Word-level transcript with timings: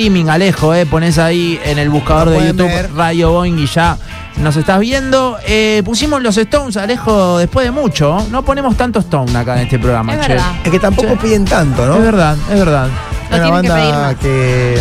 streaming, 0.00 0.30
Alejo, 0.30 0.74
eh, 0.74 0.86
pones 0.86 1.18
ahí 1.18 1.60
en 1.62 1.78
el 1.78 1.90
buscador 1.90 2.28
Lo 2.28 2.40
de 2.40 2.46
YouTube 2.48 2.68
ver. 2.68 2.90
Radio 2.94 3.32
Boeing 3.32 3.58
y 3.58 3.66
ya 3.66 3.98
nos 4.38 4.56
estás 4.56 4.80
viendo. 4.80 5.36
Eh, 5.46 5.82
pusimos 5.84 6.22
los 6.22 6.38
Stones, 6.38 6.78
Alejo, 6.78 7.36
después 7.36 7.66
de 7.66 7.70
mucho. 7.70 8.26
No 8.30 8.42
ponemos 8.42 8.78
tanto 8.78 9.00
Stone 9.00 9.36
acá 9.36 9.56
en 9.56 9.64
este 9.64 9.78
programa, 9.78 10.14
Es 10.14 10.20
che. 10.22 10.28
verdad. 10.32 10.52
Es 10.64 10.70
que 10.70 10.78
tampoco 10.80 11.16
piden 11.16 11.44
tanto, 11.44 11.84
¿no? 11.84 11.96
Es 11.96 12.02
verdad, 12.02 12.34
es 12.50 12.58
verdad. 12.58 12.88
No 13.30 13.36
Es 13.36 13.42
una 13.42 13.60
tienen 13.60 13.62
que 13.62 13.68
pedir 13.68 13.92
banda 13.94 14.14
que 14.14 14.78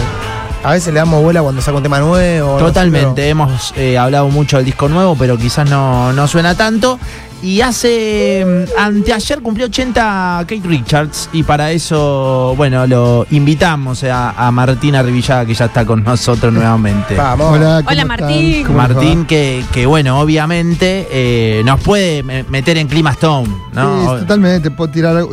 a 0.64 0.72
veces 0.72 0.94
le 0.94 1.00
damos 1.02 1.22
bola 1.22 1.42
cuando 1.42 1.62
saca 1.62 1.76
un 1.78 1.84
tema 1.84 2.00
nuevo. 2.00 2.54
no 2.54 2.60
sé, 2.60 2.66
Totalmente, 2.66 3.28
hemos 3.28 3.74
eh, 3.76 3.98
hablado 3.98 4.30
mucho 4.30 4.56
del 4.56 4.66
disco 4.66 4.88
nuevo, 4.88 5.18
pero 5.20 5.38
quizás 5.38 5.70
no, 5.70 6.14
no 6.14 6.28
suena 6.30 6.56
tanto. 6.56 6.98
Y 7.42 7.62
hace. 7.62 8.46
mm, 8.76 8.80
Anteayer 8.80 9.42
cumplió 9.42 9.68
80 9.68 10.40
Kate 10.42 10.62
Richards. 10.66 11.30
Y 11.32 11.44
para 11.44 11.72
eso, 11.72 12.54
bueno, 12.58 12.86
lo 12.86 13.26
invitamos 13.32 14.04
a, 14.04 14.32
a 14.32 14.52
Martina 14.52 15.02
Rivillaga, 15.02 15.46
que 15.46 15.54
ya 15.54 15.66
está 15.66 15.86
con 15.86 16.04
nosotros 16.04 16.52
nuevamente. 16.54 17.16
Vamos. 17.16 17.54
Hola, 17.58 17.78
¿cómo 17.84 17.90
Hola? 17.92 18.06
Martín. 18.06 18.76
Martín, 18.76 19.26
que, 19.26 19.64
que, 19.72 19.86
bueno, 19.86 20.20
obviamente 20.20 21.08
eh, 21.12 21.62
nos 21.66 21.80
puede 21.82 22.24
me- 22.24 22.44
meter 22.44 22.78
en 22.78 22.88
clima 22.88 23.12
Stone, 23.12 23.48
¿no? 23.74 24.16
Sí, 24.16 24.22
totalmente, 24.22 24.72
puedo 24.72 24.92
tirar 24.92 25.16
algo. 25.16 25.32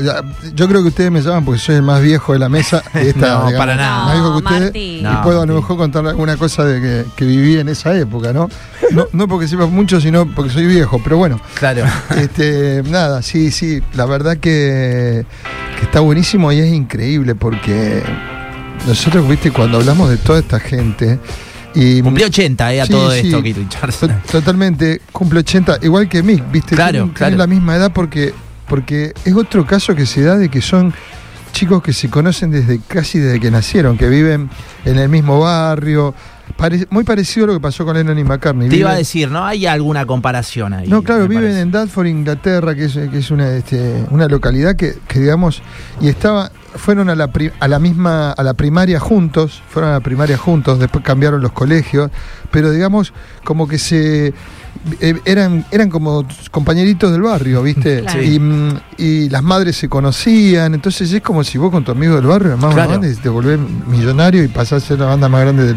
Yo 0.54 0.68
creo 0.68 0.82
que 0.82 0.88
ustedes 0.88 1.10
me 1.10 1.20
llaman 1.20 1.44
porque 1.44 1.60
soy 1.60 1.76
el 1.76 1.82
más 1.82 2.00
viejo 2.02 2.32
de 2.32 2.38
la 2.38 2.48
mesa. 2.48 2.82
y 2.94 3.08
esta, 3.08 3.50
No, 3.50 3.58
para 3.58 3.74
nada. 3.74 4.04
Más 4.04 4.12
viejo 4.14 4.30
que 4.32 4.36
ustedes. 4.44 4.62
Martín. 4.62 4.98
y 4.98 5.02
No, 5.02 5.22
puedo 5.22 5.42
a 5.42 5.46
lo 5.46 5.54
mejor 5.56 5.76
contar 5.76 6.06
alguna 6.06 6.36
cosa 6.36 6.64
de 6.64 6.80
que, 6.80 7.04
que 7.16 7.24
viví 7.24 7.58
en 7.58 7.68
esa 7.68 7.96
época, 7.96 8.32
¿no? 8.32 8.48
No, 8.92 9.06
no 9.12 9.26
porque 9.28 9.48
sepa 9.48 9.66
mucho, 9.66 10.00
sino 10.00 10.24
porque 10.26 10.50
soy 10.52 10.66
viejo. 10.66 11.00
Pero 11.02 11.16
bueno, 11.16 11.40
Claro. 11.54 11.84
este, 12.16 12.82
nada, 12.88 13.22
sí, 13.22 13.50
sí. 13.50 13.80
La 13.94 14.06
verdad 14.06 14.36
que, 14.38 15.24
que 15.78 15.84
está 15.84 16.00
buenísimo 16.00 16.52
y 16.52 16.60
es 16.60 16.72
increíble 16.72 17.34
porque 17.34 18.02
nosotros, 18.86 19.28
viste, 19.28 19.50
cuando 19.50 19.78
hablamos 19.78 20.10
de 20.10 20.16
toda 20.16 20.38
esta 20.40 20.60
gente. 20.60 21.18
Y 21.74 22.00
Cumplió 22.00 22.26
80, 22.28 22.72
eh, 22.72 22.80
a 22.80 22.86
Sí, 22.86 22.92
todo 22.92 23.10
sí. 23.12 23.18
esto, 23.18 23.42
Totalmente, 24.30 25.02
cumple 25.12 25.40
80, 25.40 25.78
igual 25.82 26.08
que 26.08 26.22
Mick, 26.22 26.50
¿viste? 26.50 26.74
Claro, 26.74 26.92
Tienen- 26.92 27.08
claro. 27.12 27.30
tienen 27.30 27.38
la 27.38 27.46
misma 27.46 27.76
edad 27.76 27.92
porque, 27.92 28.32
porque 28.66 29.12
es 29.26 29.34
otro 29.34 29.66
caso 29.66 29.94
que 29.94 30.06
se 30.06 30.22
da 30.22 30.36
de 30.38 30.48
que 30.48 30.62
son 30.62 30.94
chicos 31.52 31.82
que 31.82 31.92
se 31.92 32.08
conocen 32.08 32.50
desde 32.50 32.80
casi 32.86 33.18
desde 33.18 33.40
que 33.40 33.50
nacieron, 33.50 33.98
que 33.98 34.08
viven 34.08 34.48
en 34.86 34.98
el 34.98 35.08
mismo 35.10 35.40
barrio. 35.40 36.14
Pare- 36.56 36.86
muy 36.90 37.04
parecido 37.04 37.44
a 37.44 37.46
lo 37.48 37.54
que 37.54 37.60
pasó 37.60 37.84
con 37.84 37.96
Lennon 37.96 38.18
y 38.18 38.24
McCartney. 38.24 38.68
Te 38.68 38.76
iba 38.76 38.90
a 38.90 38.94
decir, 38.94 39.30
¿no? 39.30 39.44
Hay 39.44 39.66
alguna 39.66 40.06
comparación 40.06 40.72
ahí. 40.72 40.88
no, 40.88 41.02
claro, 41.02 41.26
viven 41.28 41.44
parece. 41.44 41.60
en 41.60 41.70
Dartford, 41.70 42.06
Inglaterra, 42.06 42.74
que 42.74 42.84
es, 42.86 42.92
que 42.94 43.18
es 43.18 43.30
una, 43.30 43.52
este, 43.56 44.04
una 44.10 44.26
localidad 44.28 44.76
que, 44.76 44.96
que, 45.08 45.20
digamos, 45.20 45.60
y 46.00 46.08
estaba, 46.08 46.50
fueron 46.76 47.10
a 47.10 47.14
la, 47.14 47.28
pri- 47.32 47.52
a 47.60 47.68
la 47.68 47.78
misma, 47.78 48.30
a 48.32 48.42
la 48.42 48.54
primaria 48.54 49.00
juntos, 49.00 49.62
fueron 49.68 49.90
a 49.90 49.94
la 49.94 50.00
primaria 50.00 50.38
juntos, 50.38 50.78
después 50.78 51.04
cambiaron 51.04 51.42
los 51.42 51.52
colegios, 51.52 52.10
pero 52.50 52.70
digamos, 52.70 53.12
como 53.44 53.66
que 53.68 53.78
se 53.78 54.32
eh, 55.00 55.14
eran, 55.24 55.64
eran 55.72 55.90
como 55.90 56.24
compañeritos 56.52 57.10
del 57.12 57.22
barrio, 57.22 57.62
¿viste? 57.62 58.02
Claro. 58.02 58.22
Y, 58.22 58.40
y 58.98 59.28
las 59.30 59.42
madres 59.42 59.76
se 59.76 59.88
conocían, 59.88 60.74
entonces 60.74 61.12
es 61.12 61.20
como 61.22 61.42
si 61.44 61.58
vos 61.58 61.70
con 61.72 61.84
tu 61.84 61.90
amigo 61.92 62.14
del 62.14 62.26
barrio 62.26 62.52
armás 62.52 62.72
Claro. 62.72 63.00
y 63.04 63.14
te 63.16 63.28
volvés 63.28 63.58
millonario 63.88 64.44
y 64.44 64.48
pasás 64.48 64.84
a 64.84 64.86
ser 64.86 65.00
la 65.00 65.06
banda 65.06 65.28
más 65.28 65.42
grande 65.42 65.64
del, 65.66 65.76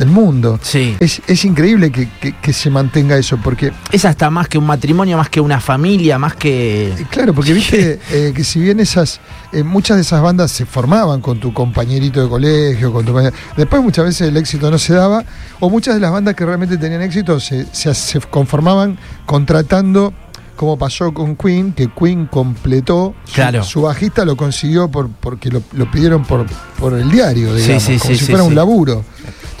del 0.00 0.08
mundo. 0.08 0.58
Sí. 0.62 0.96
Es, 0.98 1.22
es 1.28 1.44
increíble 1.44 1.92
que, 1.92 2.08
que- 2.20 2.32
que 2.36 2.52
se 2.52 2.68
mantenga 2.70 3.16
eso, 3.16 3.36
porque 3.36 3.70
Es 3.92 4.04
hasta 4.04 4.28
más 4.30 4.48
que 4.48 4.58
un 4.58 4.66
matrimonio, 4.66 5.16
más 5.16 5.28
que 5.30 5.40
una 5.40 5.60
familia, 5.60 6.18
más 6.18 6.34
que. 6.34 6.88
Eh, 6.88 7.06
Claro, 7.10 7.32
porque 7.32 7.52
viste 7.52 8.00
eh, 8.10 8.32
que 8.34 8.42
si 8.42 8.58
bien 8.60 8.80
esas, 8.80 9.20
eh, 9.52 9.62
muchas 9.62 9.96
de 9.98 10.02
esas 10.02 10.20
bandas 10.22 10.50
se 10.50 10.66
formaban 10.66 11.20
con 11.20 11.38
tu 11.38 11.52
compañerito 11.54 12.22
de 12.22 12.28
colegio, 12.28 12.92
con 12.92 13.04
tu 13.04 13.14
después 13.56 13.82
muchas 13.82 14.06
veces 14.06 14.28
el 14.28 14.36
éxito 14.36 14.70
no 14.70 14.78
se 14.78 14.94
daba, 14.94 15.22
o 15.60 15.70
muchas 15.70 15.94
de 15.94 16.00
las 16.00 16.10
bandas 16.10 16.34
que 16.34 16.44
realmente 16.46 16.76
tenían 16.78 17.02
éxito 17.02 17.38
se, 17.38 17.66
se- 17.72 17.94
se 17.94 18.20
conformaban 18.20 18.98
contratando, 19.26 20.12
como 20.56 20.76
pasó 20.78 21.12
con 21.14 21.36
Queen, 21.36 21.72
que 21.72 21.88
Queen 21.90 22.26
completó, 22.26 23.14
su, 23.24 23.32
Claro. 23.34 23.62
su 23.64 23.82
bajista 23.82 24.24
lo 24.24 24.36
consiguió 24.36 24.88
por, 24.90 25.08
porque 25.08 25.50
lo, 25.50 25.62
lo 25.72 25.90
pidieron 25.90 26.24
por, 26.24 26.46
por 26.78 26.92
el 26.94 27.10
diario, 27.10 27.54
Sí, 27.56 27.62
digamos, 27.62 27.82
sí, 27.82 27.98
como 27.98 28.04
sí, 28.12 28.18
si 28.18 28.24
sí, 28.26 28.30
fuera 28.30 28.42
sí. 28.42 28.48
un 28.48 28.54
laburo. 28.54 29.04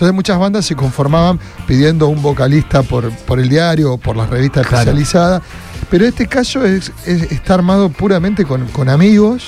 Entonces 0.00 0.14
muchas 0.14 0.38
bandas 0.38 0.64
se 0.64 0.74
conformaban 0.74 1.38
pidiendo 1.66 2.08
un 2.08 2.22
vocalista 2.22 2.82
por, 2.82 3.10
por 3.10 3.38
el 3.38 3.50
diario 3.50 3.92
o 3.92 3.98
por 3.98 4.16
las 4.16 4.30
revistas 4.30 4.66
Claro. 4.66 4.78
especializadas. 4.92 5.42
Pero 5.90 6.06
este 6.06 6.26
caso 6.26 6.64
es, 6.64 6.90
es- 7.04 7.30
está 7.30 7.52
armado 7.52 7.90
puramente 7.90 8.46
con, 8.46 8.64
con 8.68 8.88
amigos 8.88 9.44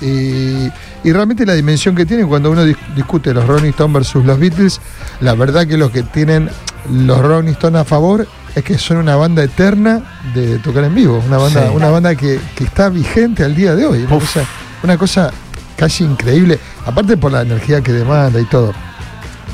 y, 0.00 0.70
y 1.04 1.12
realmente 1.12 1.44
la 1.44 1.52
dimensión 1.52 1.94
que 1.94 2.06
tiene 2.06 2.24
cuando 2.24 2.50
uno 2.50 2.64
dis- 2.64 2.76
discute 2.96 3.34
los 3.34 3.46
Rolling 3.46 3.68
Stones 3.68 3.92
versus 3.92 4.24
los 4.24 4.38
Beatles, 4.38 4.80
la 5.20 5.34
verdad 5.34 5.66
que 5.66 5.76
lo 5.76 5.92
que 5.92 6.02
tienen 6.04 6.48
los 6.90 7.18
Rolling 7.20 7.50
Stones 7.52 7.82
a 7.82 7.84
favor 7.84 8.26
es 8.54 8.64
que 8.64 8.78
son 8.78 8.96
una 8.96 9.16
banda 9.16 9.44
eterna 9.44 10.02
de 10.34 10.58
tocar 10.60 10.84
en 10.84 10.94
vivo, 10.94 11.22
una 11.26 11.36
banda, 11.36 11.66
Sí. 11.68 11.72
una 11.76 11.90
banda 11.90 12.14
que, 12.14 12.40
que 12.56 12.64
está 12.64 12.88
vigente 12.88 13.44
al 13.44 13.54
día 13.54 13.74
de 13.74 13.84
hoy, 13.84 13.98
una 14.04 14.18
cosa, 14.18 14.40
una 14.82 14.96
cosa 14.96 15.30
casi 15.76 16.02
increíble, 16.04 16.58
aparte 16.86 17.18
por 17.18 17.30
la 17.32 17.42
energía 17.42 17.82
que 17.82 17.92
demanda 17.92 18.40
y 18.40 18.44
todo. 18.46 18.72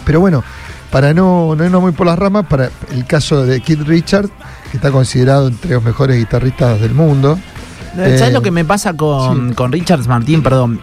Pero 0.09 0.21
bueno, 0.21 0.43
para 0.91 1.13
no, 1.13 1.55
no 1.55 1.65
irnos 1.67 1.83
muy 1.83 1.93
por 1.93 2.07
las 2.07 2.19
ramas, 2.19 2.47
para 2.47 2.71
el 2.93 3.05
caso 3.05 3.45
de 3.45 3.61
Keith 3.61 3.83
Richards, 3.83 4.31
que 4.71 4.79
está 4.79 4.91
considerado 4.91 5.49
entre 5.49 5.73
los 5.73 5.83
mejores 5.85 6.17
guitarristas 6.17 6.81
del 6.81 6.95
mundo. 6.95 7.39
¿Sabes 7.95 8.23
Eh, 8.23 8.31
lo 8.31 8.41
que 8.41 8.51
me 8.51 8.65
pasa 8.65 8.95
con, 8.95 9.51
sí. 9.51 9.55
con 9.55 9.71
Richards 9.71 10.07
Martín? 10.09 10.43
Perdón. 10.43 10.81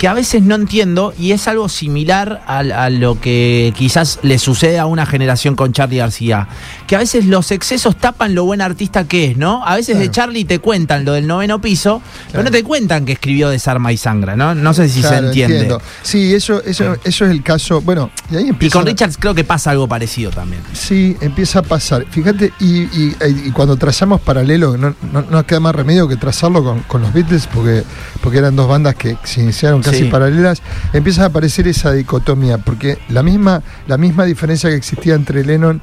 Que 0.00 0.08
a 0.08 0.14
veces 0.14 0.40
no 0.42 0.54
entiendo 0.54 1.12
y 1.18 1.32
es 1.32 1.46
algo 1.46 1.68
similar 1.68 2.42
a, 2.46 2.60
a 2.60 2.88
lo 2.88 3.20
que 3.20 3.74
quizás 3.76 4.18
le 4.22 4.38
sucede 4.38 4.78
a 4.78 4.86
una 4.86 5.04
generación 5.04 5.56
con 5.56 5.74
Charlie 5.74 5.98
García. 5.98 6.48
Que 6.86 6.96
a 6.96 7.00
veces 7.00 7.26
los 7.26 7.50
excesos 7.50 7.96
tapan 7.96 8.34
lo 8.34 8.44
buen 8.44 8.62
artista 8.62 9.04
que 9.04 9.26
es, 9.32 9.36
¿no? 9.36 9.62
A 9.66 9.76
veces 9.76 9.98
de. 9.98 10.10
Charlie 10.10 10.46
te 10.46 10.58
cuentan 10.58 11.04
lo 11.04 11.12
del 11.12 11.26
noveno 11.26 11.60
piso, 11.60 12.00
pero 12.32 12.42
no 12.42 12.50
te 12.50 12.64
cuentan 12.64 13.04
que 13.04 13.12
escribió 13.12 13.50
Desarma 13.50 13.92
y 13.92 13.98
Sangra, 13.98 14.36
¿no? 14.36 14.54
No 14.54 14.72
sé 14.72 14.88
si 14.88 15.02
se 15.02 15.14
entiende. 15.16 15.56
entiendo. 15.56 15.82
Sí, 16.02 16.32
eso, 16.34 16.62
eso, 16.64 16.96
eso 17.04 17.24
es 17.26 17.30
el 17.30 17.42
caso. 17.42 17.82
Bueno, 17.82 18.10
y 18.30 18.36
ahí 18.36 18.46
Y 18.46 18.48
empieza. 18.48 18.78
con 18.78 18.86
Richards 18.86 19.18
creo 19.18 19.34
que 19.34 19.44
pasa 19.44 19.70
algo 19.70 19.86
parecido 19.86 20.30
también. 20.30 20.62
Sí, 20.72 21.14
empieza 21.20 21.58
a 21.58 21.62
pasar. 21.62 22.06
Fíjate, 22.10 22.54
y, 22.58 22.84
y- 22.84 23.16
y 23.44 23.50
cuando 23.50 23.76
trazamos 23.76 24.22
paralelo, 24.22 24.78
no, 24.78 24.94
no, 25.12 25.22
no 25.30 25.44
queda 25.46 25.60
más 25.60 25.74
remedio 25.74 26.08
que 26.08 26.16
trazarlo 26.16 26.64
con, 26.64 26.80
con 26.84 27.02
los 27.02 27.12
Beatles, 27.12 27.46
porque, 27.52 27.82
porque 28.22 28.38
eran 28.38 28.56
dos 28.56 28.66
bandas 28.66 28.94
que 28.94 29.18
se 29.24 29.42
iniciaron 29.42 29.82
casi 29.90 30.04
Sí. 30.04 30.10
paralelas, 30.10 30.62
empieza 30.92 31.24
a 31.24 31.26
aparecer 31.26 31.66
esa 31.68 31.92
dicotomía, 31.92 32.58
porque 32.58 32.98
la 33.08 33.22
misma, 33.22 33.62
la 33.86 33.96
misma 33.98 34.24
diferencia 34.24 34.70
que 34.70 34.76
existía 34.76 35.14
entre 35.14 35.44
Lennon 35.44 35.80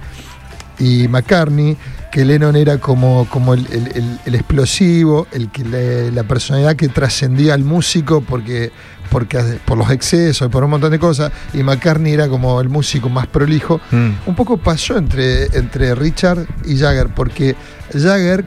y 0.79 1.07
McCartney, 1.07 1.75
que 2.11 2.23
Lennon 2.23 2.55
era 2.55 2.77
como, 2.79 3.27
como 3.29 3.53
el, 3.53 3.65
el- 3.71 3.87
el- 3.95 4.19
el 4.25 4.35
explosivo, 4.35 5.27
el 5.31 5.49
que 5.51 5.63
le- 5.63 6.11
la 6.11 6.23
personalidad 6.23 6.75
que 6.75 6.87
trascendía 6.87 7.53
al 7.53 7.63
músico 7.63 8.21
porque, 8.21 8.71
porque 9.09 9.39
por 9.65 9.77
los 9.77 9.89
excesos, 9.91 10.49
por 10.49 10.63
un 10.63 10.69
montón 10.71 10.91
de 10.91 10.99
cosas, 10.99 11.31
y 11.53 11.63
McCartney 11.63 12.13
era 12.13 12.27
como 12.27 12.61
el 12.61 12.69
músico 12.69 13.09
más 13.09 13.27
prolijo. 13.27 13.81
Un 13.91 14.35
poco 14.35 14.57
pasó 14.57 14.97
entre, 14.97 15.45
entre 15.57 15.95
Richard 15.95 16.45
y 16.65 16.77
Jagger, 16.77 17.07
porque 17.13 17.55
Jagger 17.91 18.45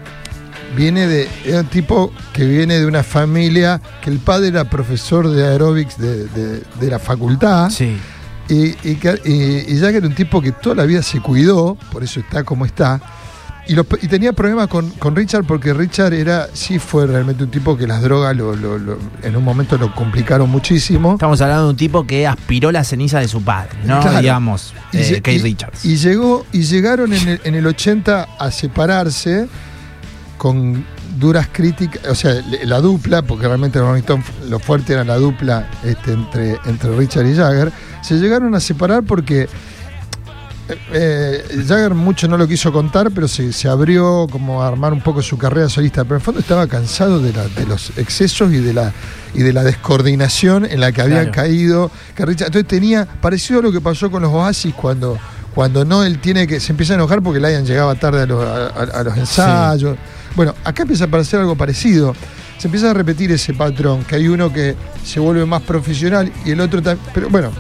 viene 0.77 1.07
de. 1.07 1.29
Era 1.45 1.61
un 1.61 1.67
tipo 1.67 2.13
que 2.33 2.45
viene 2.45 2.79
de 2.79 2.87
una 2.87 3.03
familia 3.03 3.81
que 4.03 4.11
el 4.11 4.19
padre 4.19 4.49
era 4.49 4.65
profesor 4.65 5.29
de 5.29 5.47
aeróbics 5.47 5.99
de, 5.99 6.27
de- 6.27 6.63
de 6.81 6.91
la 6.91 6.99
facultad. 6.99 7.71
Sí. 7.71 7.97
Y, 8.49 8.75
y, 8.89 8.97
que- 8.97 9.21
y- 9.25 9.77
Jagger 9.79 9.97
era 9.97 10.07
un 10.09 10.15
tipo 10.15 10.41
que 10.43 10.53
toda 10.53 10.75
la 10.77 10.85
vida 10.85 11.03
se 11.03 11.21
cuidó, 11.21 11.77
por 11.93 12.03
eso 12.03 12.19
está 12.21 12.43
como 12.43 12.65
está. 12.67 13.01
Y, 13.69 13.75
los- 13.75 13.87
y 14.03 14.09
tenía 14.09 14.33
problemas 14.33 14.67
con, 14.67 14.91
con 14.93 15.15
Richard 15.15 15.45
porque 15.45 15.73
Richard 15.73 16.13
era, 16.15 16.49
sí 16.53 16.81
fue 16.81 17.07
realmente 17.07 17.45
un 17.45 17.51
tipo 17.53 17.77
que 17.77 17.87
las 17.87 18.03
drogas 18.03 18.35
lo- 18.37 18.57
lo- 18.57 18.79
lo- 18.79 18.99
en 19.23 19.37
un 19.37 19.45
momento 19.45 19.79
lo 19.79 19.95
complicaron 19.95 20.51
muchísimo. 20.51 21.13
Estamos 21.13 21.41
hablando 21.41 21.65
de 21.65 21.71
un 21.71 21.77
tipo 21.77 22.05
que 22.05 22.27
aspiró 22.27 22.73
la 22.73 22.83
ceniza 22.83 23.21
de 23.21 23.29
su 23.29 23.43
padre, 23.45 23.71
¿no? 23.85 24.01
Claro. 24.01 24.19
Digamos, 24.19 24.75
eh, 24.93 25.13
Kate 25.23 25.35
y- 25.35 25.39
Richards. 25.43 25.85
Y, 25.85 25.97
llegó, 25.99 26.45
y 26.51 26.63
llegaron 26.63 27.13
en 27.13 27.29
el, 27.29 27.41
en 27.45 27.55
el 27.55 27.67
80 27.67 28.27
a 28.37 28.51
separarse 28.51 29.47
con 30.41 30.87
duras 31.19 31.49
críticas, 31.53 32.01
o 32.09 32.15
sea, 32.15 32.33
la 32.65 32.81
dupla, 32.81 33.21
porque 33.21 33.47
realmente 33.47 33.79
los 33.79 33.89
Rolling 33.89 34.01
Stones, 34.01 34.25
lo 34.49 34.59
fuerte 34.59 34.95
era 34.95 35.05
la 35.05 35.17
dupla 35.17 35.69
este, 35.85 36.13
entre, 36.15 36.59
entre 36.65 36.97
Richard 36.97 37.27
y 37.27 37.37
Jagger, 37.37 37.71
se 38.03 38.15
llegaron 38.15 38.55
a 38.55 38.61
separar 38.61 39.03
porque 39.03 39.43
eh, 40.71 40.79
eh, 40.95 41.65
Jagger 41.69 41.93
mucho 41.93 42.27
no 42.27 42.39
lo 42.39 42.49
quiso 42.49 42.73
contar, 42.73 43.11
pero 43.11 43.29
se, 43.29 43.53
se 43.53 43.69
abrió 43.69 44.27
como 44.31 44.63
a 44.63 44.69
armar 44.69 44.95
un 44.95 45.03
poco 45.03 45.21
su 45.21 45.37
carrera 45.37 45.69
solista, 45.69 46.05
pero 46.05 46.15
en 46.15 46.21
el 46.21 46.25
fondo 46.25 46.41
estaba 46.41 46.67
cansado 46.69 47.19
de, 47.21 47.35
la- 47.35 47.47
de 47.49 47.67
los 47.67 47.93
excesos 47.99 48.51
y 48.51 48.61
de 48.61 48.73
la 48.73 48.93
y 49.35 49.43
de 49.43 49.53
la 49.53 49.63
descoordinación 49.63 50.65
en 50.65 50.81
la 50.81 50.91
que 50.91 51.03
había 51.03 51.17
Claro. 51.31 51.33
caído. 51.33 51.91
Que 52.17 52.25
Richard, 52.25 52.47
entonces 52.47 52.67
tenía, 52.67 53.05
parecido 53.21 53.61
a 53.61 53.63
lo 53.63 53.71
que 53.73 53.81
pasó 53.83 54.11
con 54.11 54.23
los 54.23 54.33
Oasis 54.33 54.75
cuando, 54.75 55.19
cuando 55.55 55.85
no 55.85 56.03
él 56.03 56.19
tiene 56.19 56.47
que, 56.47 56.61
se 56.61 56.73
empieza 56.73 56.95
a 56.95 56.97
enojar 56.97 57.21
porque 57.23 57.41
Lion 57.41 57.67
llegaba 57.67 57.95
tarde 57.95 58.23
a 58.23 58.27
los, 58.27 58.43
a- 58.43 58.69
a- 58.69 59.01
a 59.01 59.05
los 59.05 59.17
ensayos. 59.19 59.99
Bueno, 60.37 60.55
acá 60.65 60.83
empieza 60.83 61.05
a 61.05 61.09
parecer 61.09 61.41
algo 61.41 61.57
parecido. 61.57 62.15
Se 62.59 62.69
empieza 62.69 62.91
a 62.91 62.95
repetir 62.95 63.33
ese 63.33 63.55
patrón, 63.55 64.05
que 64.05 64.17
hay 64.17 64.29
uno 64.29 64.53
que 64.53 64.77
se 65.05 65.19
vuelve 65.19 65.47
más 65.47 65.63
profesional 65.63 66.31
y 66.45 66.51
el 66.51 66.61
otro 66.61 66.83
también. 66.83 67.07
Pero 67.15 67.29
bueno, 67.31 67.51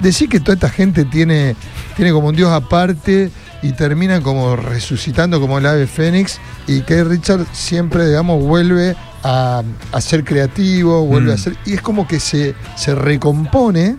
decir 0.00 0.28
que 0.28 0.40
toda 0.40 0.54
esta 0.54 0.68
gente 0.70 1.04
tiene, 1.04 1.56
tiene 1.96 2.12
como 2.12 2.28
un 2.28 2.36
dios 2.36 2.50
aparte 2.52 3.30
y 3.62 3.72
termina 3.72 4.20
como 4.20 4.54
resucitando 4.54 5.40
como 5.40 5.58
el 5.58 5.66
ave 5.66 5.86
fénix 5.88 6.38
y 6.68 6.82
que 6.82 7.02
Richard 7.02 7.46
siempre, 7.52 8.06
digamos, 8.06 8.40
vuelve 8.42 8.94
a, 9.24 9.62
a 9.90 10.00
ser 10.00 10.22
creativo, 10.24 11.04
vuelve 11.04 11.32
Mm. 11.32 11.34
a 11.34 11.38
ser... 11.38 11.56
Y 11.66 11.74
es 11.74 11.82
como 11.82 12.06
que 12.06 12.20
se, 12.20 12.54
se 12.76 12.94
recompone 12.94 13.96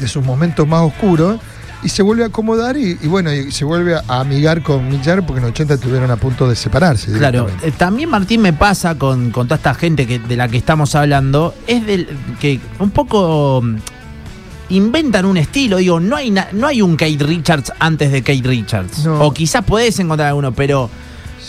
de 0.00 0.08
sus 0.08 0.24
momentos 0.24 0.66
más 0.66 0.80
oscuros 0.82 1.38
y 1.84 1.88
se 1.90 2.02
vuelve 2.02 2.24
a 2.24 2.26
acomodar 2.26 2.76
y, 2.76 2.98
y 3.02 3.06
bueno, 3.06 3.32
y 3.32 3.52
se 3.52 3.64
vuelve 3.64 3.94
a 3.94 4.20
amigar 4.20 4.62
con 4.62 4.88
Mick 4.88 5.04
Jagger 5.04 5.24
porque 5.24 5.38
en 5.38 5.42
los 5.44 5.50
80 5.52 5.74
estuvieron 5.74 6.10
a 6.10 6.16
punto 6.16 6.48
de 6.48 6.56
separarse. 6.56 7.12
Claro, 7.12 7.46
eh, 7.62 7.72
también 7.76 8.08
Martín 8.10 8.40
me 8.42 8.52
pasa 8.52 8.96
con, 8.96 9.30
con 9.30 9.46
toda 9.46 9.56
esta 9.56 9.74
gente 9.74 10.06
que, 10.06 10.18
de 10.18 10.36
la 10.36 10.48
que 10.48 10.56
estamos 10.56 10.94
hablando, 10.94 11.54
es 11.66 11.86
del 11.86 12.08
que 12.40 12.58
un 12.78 12.90
poco 12.90 13.60
mm, 13.62 13.76
inventan 14.70 15.24
un 15.26 15.36
estilo, 15.36 15.76
digo, 15.76 16.00
no 16.00 16.16
hay 16.16 16.30
na- 16.30 16.48
no 16.52 16.66
hay 16.66 16.80
un 16.82 16.96
Kate 16.96 17.18
Richards 17.20 17.72
antes 17.78 18.10
de 18.10 18.22
Kate 18.22 18.42
Richards. 18.48 19.04
No. 19.04 19.20
O 19.20 19.32
quizás 19.34 19.62
podés 19.64 19.98
encontrar 19.98 20.28
alguno, 20.28 20.52
pero 20.52 20.88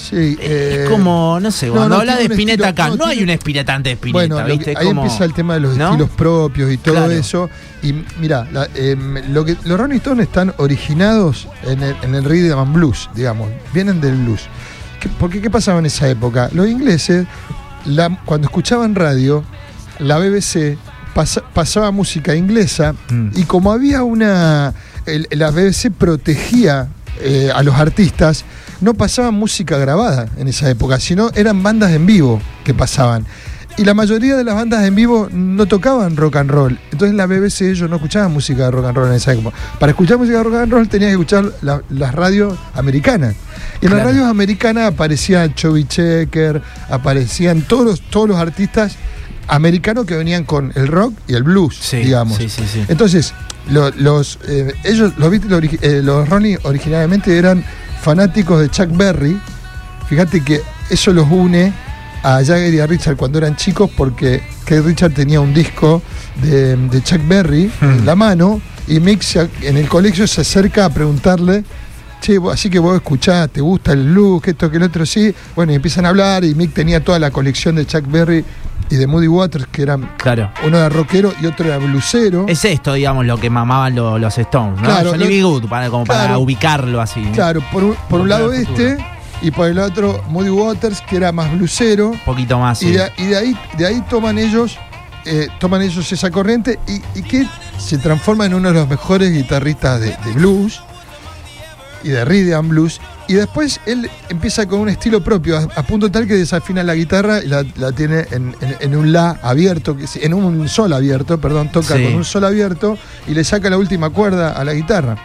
Sí, 0.10 0.38
eh, 0.40 0.82
es 0.84 0.90
como, 0.90 1.40
no 1.42 1.52
sé, 1.52 1.70
cuando 1.70 1.90
no, 1.90 1.96
habla 2.02 2.16
de 2.18 2.26
Spinetta 2.26 2.70
estilo- 2.70 2.84
acá, 2.84 2.90
no, 2.90 2.96
no, 2.98 3.06
hay 3.06 3.18
tiene- 3.18 3.34
un 3.34 3.38
Spinetta 3.40 3.74
antes 3.76 3.92
de 3.92 3.94
Spinetta, 3.96 4.36
Bueno, 4.36 4.46
¿viste? 4.46 4.74
que- 4.74 4.80
ahí 4.80 4.86
como- 4.88 5.02
empieza 5.04 5.26
el 5.26 5.34
tema 5.34 5.54
de 5.56 5.60
los 5.62 5.72
estilos 5.78 6.10
propios 6.12 6.72
y 6.72 6.78
todo 6.78 6.96
Claro. 6.96 7.12
eso. 7.12 7.50
Y 7.82 7.94
mira, 8.20 8.48
em, 8.76 9.34
lo 9.34 9.44
que, 9.46 9.58
los 9.64 9.80
Rolling 9.80 9.98
Stones 9.98 10.28
están 10.28 10.54
originados 10.58 11.48
en 11.64 11.82
el, 11.84 11.96
en 12.04 12.16
el 12.16 12.24
rhythm 12.24 12.74
blues, 12.74 13.10
digamos, 13.16 13.50
vienen 13.74 14.00
del 14.02 14.16
blues. 14.16 14.42
¿Qué- 15.00 15.10
porque 15.20 15.42
qué 15.42 15.50
pasaba 15.50 15.80
en 15.80 15.86
esa 15.86 16.08
época? 16.10 16.50
Los 16.54 16.68
ingleses, 16.68 17.26
la- 17.86 18.18
cuando 18.26 18.48
escuchaban 18.48 18.96
radio, 18.96 19.44
la 20.00 20.18
BBC 20.18 20.78
pasa- 21.14 21.44
pasaba 21.54 21.92
música 21.92 22.36
inglesa 22.36 22.94
Mm. 23.10 23.30
y 23.36 23.44
como 23.44 23.72
había 23.72 24.04
una... 24.04 24.74
el- 25.06 25.28
la 25.32 25.52
BBC 25.52 25.92
protegía 25.92 26.88
eh, 27.22 27.50
a 27.56 27.64
los 27.64 27.76
artistas, 27.76 28.44
no 28.86 28.94
pasaban 28.94 29.34
música 29.34 29.78
grabada 29.78 30.28
en 30.38 30.48
esa 30.48 30.70
época, 30.70 31.00
sino 31.00 31.30
eran 31.36 31.62
bandas 31.64 31.92
en 31.92 32.06
vivo 32.06 32.42
que 32.64 32.74
pasaban. 32.74 33.26
Y 33.78 33.84
la 33.84 33.94
mayoría 33.94 34.38
de 34.38 34.46
las 34.46 34.56
bandas 34.56 34.86
en 34.86 34.96
vivo 34.96 35.28
no 35.34 35.66
tocaban 35.66 36.16
rock 36.16 36.38
and 36.38 36.50
roll. 36.50 36.80
Entonces 36.94 37.14
la 37.18 37.26
BBC 37.26 37.62
ellos 37.72 37.90
no 37.90 37.98
escuchaban 37.98 38.32
música 38.32 38.64
de 38.66 38.72
rock 38.72 38.86
and 38.86 38.96
roll 38.98 39.10
en 39.10 39.16
esa 39.16 39.34
época. 39.34 39.54
Para 39.80 39.90
escuchar 39.92 40.18
música 40.18 40.38
de 40.38 40.44
rock 40.46 40.54
and 40.56 40.72
roll 40.72 40.88
tenías 40.88 41.10
que 41.10 41.14
escuchar 41.14 41.52
la- 41.62 41.82
las 41.90 42.16
radios 42.16 42.58
americanas. 42.76 43.36
Y 43.82 43.88
en 43.88 43.96
las 43.98 44.04
radios 44.06 44.28
americanas 44.28 44.94
aparecía 44.94 45.54
Chubby 45.54 45.84
Checker, 45.84 46.62
aparecían 46.90 47.64
todos 47.64 47.86
los, 47.86 48.02
todos 48.10 48.30
los 48.30 48.38
artistas 48.38 48.96
americanos 49.48 50.06
que 50.06 50.16
venían 50.16 50.46
con 50.46 50.72
el 50.76 50.88
rock 50.88 51.14
y 51.28 51.34
el 51.34 51.44
blues, 51.44 51.76
Sí, 51.82 51.98
digamos. 51.98 52.38
sí, 52.38 52.48
sí, 52.48 52.64
sí. 52.72 52.84
Entonces, 52.88 53.34
lo- 53.70 53.92
los, 53.92 54.40
eh, 54.48 54.74
ellos, 54.86 55.14
los 55.18 55.30
Beatles, 55.30 55.52
ori- 55.52 55.80
eh, 55.82 56.02
los 56.02 56.30
Ronnie 56.30 56.58
originalmente 56.64 57.38
eran 57.38 57.64
fanáticos 58.06 58.62
de 58.62 58.70
Chuck 58.70 58.96
Berry. 58.96 59.36
Fíjate 60.08 60.42
que 60.42 60.62
eso 60.92 61.12
los 61.12 61.28
une 61.32 61.74
a 62.22 62.44
Jagger 62.44 62.72
y 62.72 62.80
a 62.80 62.86
Richard 62.86 63.16
cuando 63.18 63.40
eran 63.40 63.56
chicos 63.56 63.90
porque 63.98 64.44
que 64.64 64.80
Richard 64.80 65.14
tenía 65.14 65.42
un 65.42 65.54
disco 65.56 66.04
de, 66.42 66.76
de 66.78 67.02
Chuck 67.04 67.22
Berry 67.28 67.72
en 67.82 68.04
Hmm. 68.04 68.06
la 68.06 68.16
mano 68.16 68.62
y 68.88 69.00
Mick 69.00 69.22
se- 69.24 69.50
en 69.64 69.78
el 69.78 69.88
colegio 69.88 70.28
se 70.28 70.42
acerca 70.42 70.86
a 70.86 70.90
preguntarle 70.90 71.64
Che, 72.22 72.38
vos- 72.40 72.54
así 72.54 72.70
que 72.70 72.80
vos 72.80 72.96
escuchás, 72.96 73.50
te 73.50 73.62
gusta 73.62 73.92
el 73.94 74.16
que 74.42 74.52
esto, 74.52 74.72
que 74.72 74.78
el 74.78 74.84
otro, 74.84 75.06
sí. 75.06 75.34
Bueno, 75.56 75.74
y 75.74 75.76
empiezan 75.76 76.06
a 76.06 76.10
hablar 76.10 76.44
y 76.44 76.56
Mick 76.56 76.74
tenía 76.74 77.04
toda 77.04 77.20
la 77.20 77.30
colección 77.30 77.76
de 77.76 77.86
Chuck 77.86 78.10
Berry 78.10 78.44
y 78.90 78.96
de 78.98 79.08
Moody 79.08 79.28
Waters, 79.28 79.68
que 79.72 79.82
eran 79.82 80.10
Claro. 80.18 80.52
uno 80.66 80.78
era 80.78 80.90
rockero 80.90 81.34
y 81.42 81.46
otro 81.48 81.66
era 81.68 81.78
blusero. 81.78 82.46
Es 82.48 82.64
esto, 82.66 82.94
digamos, 82.94 83.26
lo 83.26 83.38
que 83.38 83.50
mamaban 83.50 83.96
lo- 83.96 84.18
los 84.20 84.38
Stones, 84.38 84.80
¿no? 84.82 84.88
Claro, 84.88 85.12
Johnny 85.12 85.40
lo-. 85.42 85.50
Good, 85.50 85.68
para, 85.70 85.90
como 85.90 86.06
para 86.06 86.38
ubicarlo 86.38 87.02
así. 87.02 87.22
¿no? 87.22 87.32
Claro, 87.32 87.62
por 87.72 87.84
un, 87.84 87.96
por 88.10 88.22
un 88.22 88.30
lado 88.30 88.54
este 88.54 88.98
y 89.42 89.52
por 89.52 89.68
el 89.70 89.80
otro 89.80 90.24
Moody 90.30 90.50
Waters, 90.50 91.02
que 91.02 91.18
era 91.18 91.32
más 91.32 91.52
blusero. 91.52 92.10
Un 92.12 92.20
poquito 92.20 92.60
más. 92.60 92.82
Y, 92.84 92.88
sí. 92.88 92.92
de, 92.94 93.12
y 93.18 93.26
de 93.26 93.38
ahí, 93.38 93.58
de 93.78 93.86
ahí 93.88 94.04
toman 94.10 94.38
ellos 94.38 94.78
eh, 95.26 95.48
toman 95.60 95.82
ellos 95.82 96.12
esa 96.12 96.30
corriente 96.30 96.78
y, 96.88 97.02
y 97.18 97.24
que 97.24 97.48
se 97.80 97.98
transforma 97.98 98.46
en 98.46 98.54
uno 98.54 98.68
de 98.68 98.76
los 98.76 98.88
mejores 98.88 99.34
guitarristas 99.34 100.00
de, 100.00 100.16
de 100.24 100.32
blues 100.34 100.84
y 102.04 102.10
de 102.10 102.24
rhythm 102.24 102.54
and 102.60 102.70
blues. 102.70 103.02
Y 103.28 103.34
después 103.34 103.80
él 103.88 104.10
empieza 104.30 104.68
con 104.68 104.80
un 104.82 104.90
estilo 104.90 105.24
propio, 105.24 105.58
a, 105.58 105.64
a 105.76 105.84
punto 105.84 106.12
tal 106.12 106.28
que 106.28 106.36
desafina 106.36 106.84
la 106.84 106.94
guitarra 106.94 107.42
y 107.44 107.48
la, 107.48 107.66
la 107.78 107.92
tiene 107.92 108.26
en, 108.32 108.56
en- 108.62 108.76
en 108.80 108.96
un 108.96 109.12
la 109.12 109.40
abierto, 109.42 109.98
en 110.22 110.34
un 110.34 110.68
sol 110.70 110.94
abierto, 110.94 111.40
perdón, 111.40 111.72
toca 111.72 111.96
Sí. 111.98 112.04
con 112.04 112.14
un 112.14 112.24
sol 112.24 112.44
abierto 112.46 112.98
y 113.28 113.34
le 113.34 113.44
saca 113.44 113.70
la 113.70 113.78
última 113.80 114.10
cuerda 114.12 114.52
a 114.52 114.64
la 114.64 114.74
guitarra. 114.74 115.18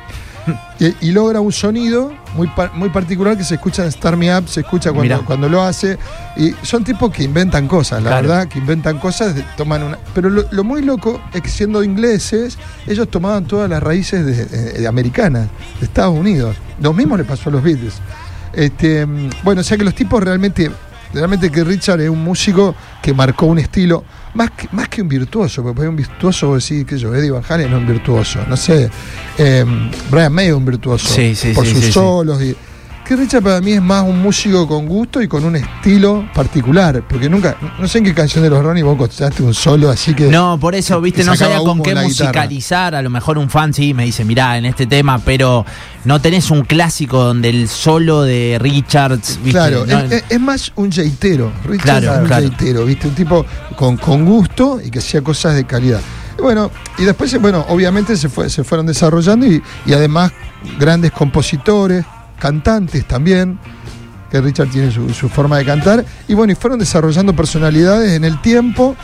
Y, 0.78 1.08
y 1.08 1.10
logra 1.12 1.40
un 1.40 1.52
sonido 1.52 2.12
muy, 2.34 2.46
par- 2.48 2.72
muy 2.74 2.88
particular 2.88 3.36
que 3.36 3.44
se 3.44 3.54
escucha 3.56 3.82
en 3.82 3.88
Star 3.88 4.16
Me 4.16 4.34
Up, 4.36 4.48
se 4.48 4.60
escucha 4.60 4.90
Mirá. 4.92 5.16
cuando, 5.16 5.26
cuando 5.26 5.48
lo 5.48 5.62
hace. 5.62 5.98
Y 6.36 6.54
son 6.62 6.82
tipos 6.84 7.10
que 7.12 7.22
inventan 7.24 7.68
cosas, 7.68 8.02
la 8.02 8.10
Claro. 8.10 8.28
verdad, 8.28 8.48
que 8.48 8.58
inventan 8.58 8.98
cosas, 8.98 9.34
toman 9.56 9.82
una. 9.82 9.98
Pero 10.14 10.30
lo, 10.30 10.44
lo 10.50 10.64
muy 10.64 10.82
loco 10.82 11.20
es 11.34 11.42
que 11.42 11.48
siendo 11.48 11.82
ingleses, 11.84 12.56
ellos 12.86 13.08
tomaban 13.10 13.44
todas 13.44 13.68
las 13.68 13.82
raíces 13.82 14.24
de, 14.24 14.44
de- 14.46 14.72
de 14.80 14.88
americanas, 14.88 15.48
de 15.78 15.86
Estados 15.86 16.16
Unidos. 16.16 16.56
Lo 16.80 16.92
mismo 16.94 17.16
le 17.16 17.24
pasó 17.24 17.50
a 17.50 17.52
los 17.52 17.62
Beatles. 17.62 17.94
Este, 18.52 19.04
mm, 19.06 19.30
bueno, 19.44 19.60
o 19.60 19.64
sea 19.64 19.76
que 19.76 19.84
los 19.84 19.94
tipos 19.94 20.22
realmente, 20.22 20.70
realmente 21.12 21.50
que 21.50 21.64
Richard 21.64 22.00
es 22.00 22.08
un 22.08 22.22
músico 22.22 22.74
que 23.02 23.12
marcó 23.12 23.46
un 23.46 23.58
estilo, 23.58 24.04
más 24.34 24.50
que, 24.50 24.68
más 24.72 24.88
que 24.88 25.02
un 25.02 25.08
virtuoso, 25.08 25.62
porque 25.62 25.88
un 25.88 25.96
virtuoso, 25.96 26.54
decís, 26.54 26.84
que 26.84 26.98
yo, 26.98 27.14
Eddie 27.14 27.30
Van 27.30 27.42
Halen 27.48 27.72
es 27.72 27.78
un 27.78 27.86
virtuoso, 27.86 28.40
no 28.48 28.56
sé, 28.56 28.90
eh, 29.38 29.64
Brian 30.10 30.32
May 30.32 30.48
es 30.48 30.54
un 30.54 30.64
virtuoso 30.64 31.08
Sí, 31.08 31.34
sí, 31.34 31.52
por 31.52 31.66
sí, 31.66 31.74
sus 31.74 31.92
solos 31.92 32.42
y 32.42 32.54
que 33.10 33.16
Richard 33.16 33.42
para 33.42 33.60
mí 33.60 33.72
es 33.72 33.82
más 33.82 34.04
un 34.04 34.22
músico 34.22 34.68
con 34.68 34.86
gusto 34.86 35.20
y 35.20 35.26
con 35.26 35.44
un 35.44 35.56
estilo 35.56 36.28
particular, 36.32 37.02
porque 37.08 37.28
nunca, 37.28 37.56
no 37.80 37.88
sé 37.88 37.98
en 37.98 38.04
qué 38.04 38.14
canción 38.14 38.44
de 38.44 38.50
los 38.50 38.62
Ronnie 38.62 38.84
vos 38.84 38.94
encontraste 38.94 39.42
un 39.42 39.52
solo 39.52 39.90
así 39.90 40.14
que 40.14 40.28
No, 40.28 40.58
por 40.60 40.76
eso, 40.76 41.00
viste, 41.00 41.24
no 41.24 41.34
sabía 41.34 41.58
con 41.58 41.82
qué 41.82 41.90
guitarra. 41.90 42.06
musicalizar. 42.06 42.94
A 42.94 43.02
lo 43.02 43.10
mejor 43.10 43.36
un 43.36 43.50
fan 43.50 43.74
sí 43.74 43.94
me 43.94 44.04
dice, 44.04 44.24
mirá, 44.24 44.56
en 44.58 44.64
este 44.64 44.86
tema, 44.86 45.18
pero 45.18 45.66
no 46.04 46.20
tenés 46.20 46.52
un 46.52 46.62
clásico 46.62 47.24
donde 47.24 47.48
el 47.48 47.68
solo 47.68 48.22
de 48.22 48.58
Richards, 48.60 49.38
viste. 49.42 49.50
Claro, 49.50 49.84
No- 49.86 49.98
es, 50.02 50.40
más 50.40 50.70
un 50.76 50.92
jeitero. 50.92 51.50
Richard 51.64 51.82
Claro, 52.02 52.12
es 52.14 52.18
un 52.20 52.26
claro. 52.26 52.46
jeitero, 52.46 52.84
¿viste? 52.84 53.08
Un 53.08 53.14
tipo 53.16 53.44
con, 53.74 53.96
con 53.96 54.24
gusto 54.24 54.80
y 54.80 54.88
que 54.88 55.00
hacía 55.00 55.20
cosas 55.20 55.56
de 55.56 55.64
calidad. 55.64 56.00
Y 56.38 56.42
bueno, 56.42 56.70
y 56.96 57.02
después, 57.02 57.36
bueno, 57.40 57.66
obviamente 57.70 58.16
se, 58.16 58.28
fue, 58.28 58.48
se 58.48 58.62
fueron 58.62 58.86
desarrollando 58.86 59.46
y, 59.46 59.60
y 59.84 59.92
además 59.94 60.30
grandes 60.78 61.10
compositores, 61.10 62.04
cantantes 62.40 63.06
también, 63.06 63.60
que 64.30 64.40
Richard 64.40 64.70
tiene 64.70 64.90
su, 64.90 65.28
forma 65.28 65.58
de 65.58 65.64
cantar. 65.64 66.04
Y 66.26 66.34
bueno, 66.34 66.52
y 66.52 66.56
fueron 66.56 66.80
desarrollando 66.80 67.34
personalidades 67.34 68.12
en 68.12 68.24
el 68.24 68.40
tiempo. 68.40 68.96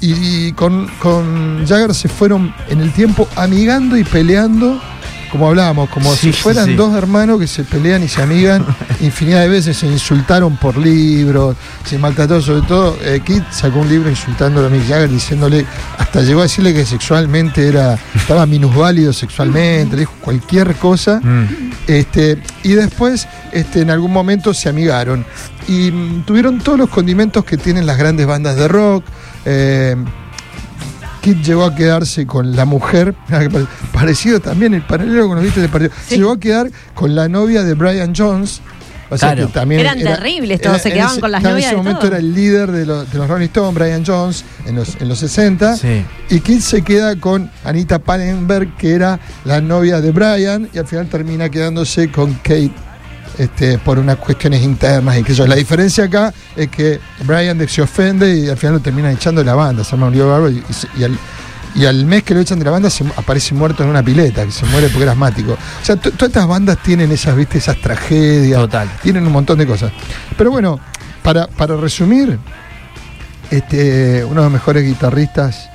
Y, 0.00 0.52
con, 0.52 0.88
con 1.00 1.66
Jagger 1.66 1.92
se 1.92 2.08
fueron 2.08 2.54
en 2.68 2.80
el 2.80 2.92
tiempo 2.92 3.28
amigando 3.34 3.96
y 3.96 4.04
peleando, 4.04 4.80
como 5.28 5.48
hablábamos, 5.48 5.88
como 5.90 6.12
Sí, 6.14 6.32
si 6.32 6.32
fueran 6.32 6.66
sí. 6.66 6.74
dos 6.74 6.94
hermanos 6.94 7.38
que 7.38 7.46
se 7.46 7.64
pelean 7.64 8.02
y 8.02 8.08
se 8.08 8.22
amigan 8.22 8.64
infinidad 9.00 9.42
de 9.42 9.48
veces, 9.48 9.76
se 9.76 9.86
insultaron 9.86 10.56
por 10.56 10.76
libros, 10.76 11.56
se 11.84 11.98
maltrató, 11.98 12.40
sobre 12.40 12.62
todo 12.66 12.96
eh, 13.02 13.20
Kid 13.24 13.42
sacó 13.50 13.80
un 13.80 13.88
libro 13.88 14.10
insultando 14.10 14.64
a 14.64 14.68
Mick 14.68 14.86
Jagger, 14.88 15.08
diciéndole, 15.10 15.64
hasta 15.98 16.22
llegó 16.22 16.40
a 16.40 16.44
decirle 16.44 16.74
que 16.74 16.84
sexualmente 16.84 17.68
era, 17.68 17.98
estaba 18.14 18.46
minusválido 18.46 19.12
sexualmente, 19.12 19.96
le 19.96 20.00
dijo 20.00 20.14
cualquier 20.20 20.74
cosa. 20.76 21.20
Mm. 21.22 21.70
Este, 21.86 22.42
y 22.62 22.72
después, 22.72 23.26
este, 23.52 23.80
en 23.80 23.90
algún 23.90 24.12
momento 24.12 24.52
se 24.52 24.68
amigaron. 24.68 25.24
Y 25.66 25.90
mm, 25.90 26.22
tuvieron 26.24 26.58
todos 26.58 26.78
los 26.78 26.88
condimentos 26.90 27.44
que 27.44 27.56
tienen 27.56 27.86
las 27.86 27.96
grandes 27.98 28.26
bandas 28.26 28.56
de 28.56 28.68
rock. 28.68 29.04
Eh, 29.44 29.96
Kid 31.34 31.42
llegó 31.44 31.64
a 31.64 31.74
quedarse 31.74 32.26
con 32.26 32.54
la 32.56 32.64
mujer, 32.64 33.14
parecido 33.92 34.40
también, 34.40 34.74
el 34.74 34.82
paralelo 34.82 35.26
con 35.28 35.36
los 35.36 35.44
Beatles 35.44 35.62
de 35.62 35.68
parecido. 35.68 36.00
Se 36.06 36.16
llegó 36.16 36.32
a 36.32 36.40
quedar 36.40 36.70
con 36.94 37.14
la 37.14 37.28
novia 37.28 37.62
de 37.64 37.74
Brian 37.74 38.14
Jones. 38.16 38.60
O 39.10 39.16
sea 39.16 39.32
Claro. 39.32 39.46
que 39.48 39.54
también 39.54 39.80
Eran 39.80 39.98
terribles 40.00 40.60
todos, 40.60 40.82
se 40.82 40.90
quedaban 40.92 41.12
ese- 41.12 41.20
con 41.22 41.30
las 41.32 41.42
novias 41.42 41.58
En 41.58 41.64
ese 41.64 41.70
de 41.70 41.76
momento 41.82 42.06
era 42.06 42.18
el 42.18 42.34
líder 42.34 42.70
de 42.72 42.84
los, 42.84 43.10
de 43.10 43.16
los 43.18 43.26
Rolling 43.26 43.46
Stones, 43.46 43.74
Brian 43.74 44.04
Jones, 44.06 44.44
en 44.66 44.76
los, 44.76 44.96
en 45.00 45.08
los 45.08 45.18
60. 45.18 45.76
Sí. 45.76 46.04
Y 46.28 46.40
Kid 46.40 46.60
se 46.60 46.82
queda 46.82 47.16
con 47.16 47.50
Anita 47.64 47.98
Pallenberg, 48.00 48.76
que 48.76 48.92
era 48.92 49.18
la 49.46 49.62
novia 49.62 50.02
de 50.02 50.10
Brian, 50.10 50.68
y 50.74 50.78
al 50.78 50.86
final 50.86 51.06
termina 51.08 51.48
quedándose 51.48 52.10
con 52.10 52.34
Kate 52.42 52.72
este, 53.38 53.78
por 53.78 53.98
unas 53.98 54.16
cuestiones 54.16 54.62
internas 54.62 55.16
y 55.18 55.22
que 55.22 55.32
yo. 55.32 55.46
La 55.46 55.54
diferencia 55.54 56.04
acá 56.04 56.32
es 56.56 56.68
que 56.68 57.00
Brian 57.24 57.66
se 57.68 57.80
ofende 57.82 58.34
y 58.36 58.48
al 58.48 58.56
final 58.56 58.74
lo 58.74 58.80
terminan 58.80 59.12
echando 59.12 59.40
de 59.40 59.46
la 59.46 59.54
banda, 59.54 59.84
se 59.84 59.94
arma 59.94 60.06
un 60.08 60.12
lío 60.12 60.28
bárbaro 60.28 60.50
y, 60.50 60.62
y 60.68 60.72
se- 60.72 60.88
y 60.98 61.04
al, 61.04 61.16
y 61.74 61.84
al 61.86 62.04
mes 62.06 62.24
que 62.24 62.34
lo 62.34 62.40
echan 62.40 62.58
de 62.58 62.64
la 62.64 62.72
banda 62.72 62.90
se, 62.90 63.04
aparece 63.16 63.54
muerto 63.54 63.82
en 63.84 63.90
una 63.90 64.02
pileta, 64.02 64.44
que 64.44 64.50
se 64.50 64.66
muere 64.66 64.88
porque 64.88 65.04
era 65.04 65.12
asmático. 65.12 65.52
O 65.52 65.84
sea, 65.84 65.96
to- 65.96 66.10
todas 66.10 66.28
estas 66.30 66.48
bandas 66.48 66.78
tienen 66.82 67.12
esas, 67.12 67.36
viste, 67.36 67.58
esas 67.58 67.80
tragedias 67.80 68.58
Total. 68.60 68.88
tienen 69.02 69.24
un 69.26 69.32
montón 69.32 69.58
de 69.58 69.66
cosas. 69.66 69.92
Pero 70.36 70.50
bueno, 70.50 70.80
para, 71.22 71.46
para 71.46 71.76
resumir, 71.76 72.38
este, 73.50 74.24
uno 74.24 74.40
de 74.40 74.46
los 74.46 74.52
mejores 74.52 74.84
guitarristas 74.84 75.68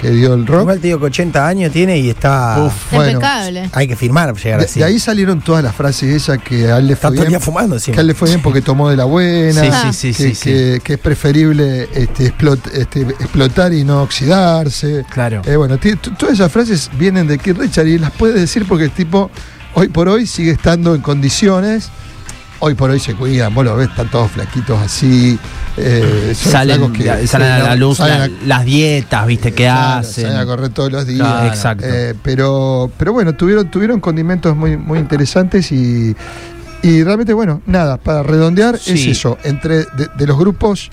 que 0.00 0.10
dio 0.10 0.34
el 0.34 0.46
rock. 0.46 0.60
Igual 0.62 0.80
te 0.80 0.86
digo 0.88 0.98
que 1.00 1.06
80 1.06 1.46
años 1.46 1.72
tiene 1.72 1.98
y 1.98 2.10
está. 2.10 2.56
Uf, 2.64 2.72
Está 2.84 2.96
bueno. 2.96 3.10
impecable. 3.12 3.70
Hay 3.72 3.88
que 3.88 3.96
firmar 3.96 4.32
para 4.32 4.42
llegar 4.44 4.60
De, 4.60 4.66
así. 4.66 4.80
de 4.80 4.86
ahí 4.86 4.98
salieron 4.98 5.40
todas 5.40 5.62
las 5.64 5.74
frases 5.74 6.14
esas 6.14 6.38
que 6.38 6.70
a 6.70 6.78
él 6.78 6.86
le 6.86 6.92
Está 6.94 7.08
fue 7.08 7.18
el 7.20 7.26
bien. 7.28 7.40
fumando 7.40 7.76
Que 7.84 7.92
a 7.92 8.00
él 8.00 8.06
le 8.06 8.14
fue 8.14 8.28
bien 8.28 8.40
porque 8.42 8.62
tomó 8.62 8.88
de 8.90 8.96
la 8.96 9.04
buena. 9.04 9.60
Sí, 9.60 9.68
Ah. 9.72 9.92
sí, 9.92 10.12
sí, 10.12 10.22
que, 10.22 10.28
sí, 10.30 10.34
sí. 10.34 10.50
que- 10.50 10.80
que 10.84 10.92
es 10.94 10.98
preferible 10.98 11.88
este, 11.94 12.32
explot- 12.32 12.70
este, 12.72 13.00
explotar 13.02 13.72
y 13.72 13.84
no 13.84 14.02
oxidarse. 14.02 15.04
Claro. 15.10 15.42
Eh, 15.44 15.56
bueno, 15.56 15.78
todas 16.18 16.34
esas 16.34 16.50
frases 16.52 16.90
vienen 16.98 17.26
de 17.26 17.38
Keith 17.38 17.58
Richard 17.58 17.86
y 17.86 17.98
las 17.98 18.10
puede 18.12 18.38
decir 18.40 18.64
porque 18.68 18.84
el 18.84 18.90
tipo 18.92 19.30
hoy 19.74 19.88
por 19.88 20.08
hoy 20.08 20.26
sigue 20.26 20.52
estando 20.52 20.94
en 20.94 21.00
condiciones. 21.02 21.90
Hoy 22.60 22.74
por 22.74 22.90
hoy 22.90 22.98
se 22.98 23.14
cuidan, 23.14 23.54
vos 23.54 23.64
lo 23.64 23.76
ves, 23.76 23.88
están 23.88 24.10
todos 24.10 24.32
flaquitos 24.32 24.80
así. 24.80 25.38
Eh, 25.78 26.34
Salen, 26.34 26.92
que- 26.92 27.26
salen 27.26 27.50
a 27.52 27.58
la 27.60 27.76
luz 27.76 27.98
salen 27.98 28.20
a- 28.42 28.46
las 28.46 28.64
dietas, 28.64 29.26
viste, 29.26 29.52
que 29.52 29.68
hacen. 29.68 30.24
salen 30.24 30.38
a 30.38 30.46
correr 30.46 30.70
todos 30.70 30.90
los 30.92 31.06
días. 31.06 31.20
Claro, 31.26 31.46
exacto. 31.48 31.84
Eh, 31.86 32.14
pero, 32.22 32.90
pero 32.98 33.12
bueno, 33.12 33.34
tuvieron, 33.34 33.70
tuvieron 33.70 34.00
condimentos 34.00 34.54
muy, 34.56 34.76
muy 34.76 34.98
interesantes 34.98 35.70
y, 35.72 36.14
y 36.82 37.02
realmente, 37.02 37.32
bueno, 37.32 37.62
nada, 37.66 37.96
para 37.96 38.22
redondear 38.22 38.74
es 38.76 38.88
eso. 38.88 39.38
Entre 39.44 39.78
de, 39.78 40.08
de 40.16 40.26
los 40.26 40.38
grupos 40.38 40.90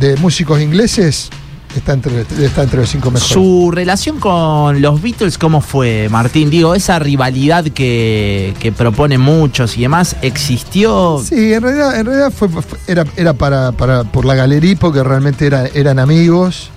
de 0.00 0.16
músicos 0.16 0.60
ingleses, 0.60 1.30
está 1.78 1.92
entre, 1.94 2.20
está 2.44 2.62
entre 2.62 2.80
los 2.80 2.88
cinco 2.90 3.10
mejores. 3.10 3.32
Su 3.32 3.70
relación 3.72 4.18
con 4.18 4.80
los 4.82 5.00
Beatles, 5.02 5.38
¿cómo 5.38 5.60
fue, 5.60 6.08
Martín? 6.10 6.50
Digo, 6.50 6.74
esa 6.74 6.98
rivalidad 6.98 7.64
que, 7.64 8.54
que 8.60 8.72
proponen 8.72 9.20
muchos 9.20 9.76
y 9.78 9.82
demás, 9.82 10.16
¿existió? 10.22 11.22
Sí, 11.24 11.52
en 11.52 11.62
realidad, 11.62 11.98
en 11.98 12.06
realidad 12.06 12.32
fue, 12.32 12.48
fue- 12.48 12.62
era, 12.86 13.04
era 13.16 13.32
para, 13.34 13.72
para, 13.72 14.04
por 14.04 14.24
la 14.24 14.34
galería 14.34 14.76
porque 14.78 15.02
realmente 15.02 15.46
era- 15.46 15.66
eran 15.68 15.98
amigos. 15.98 16.70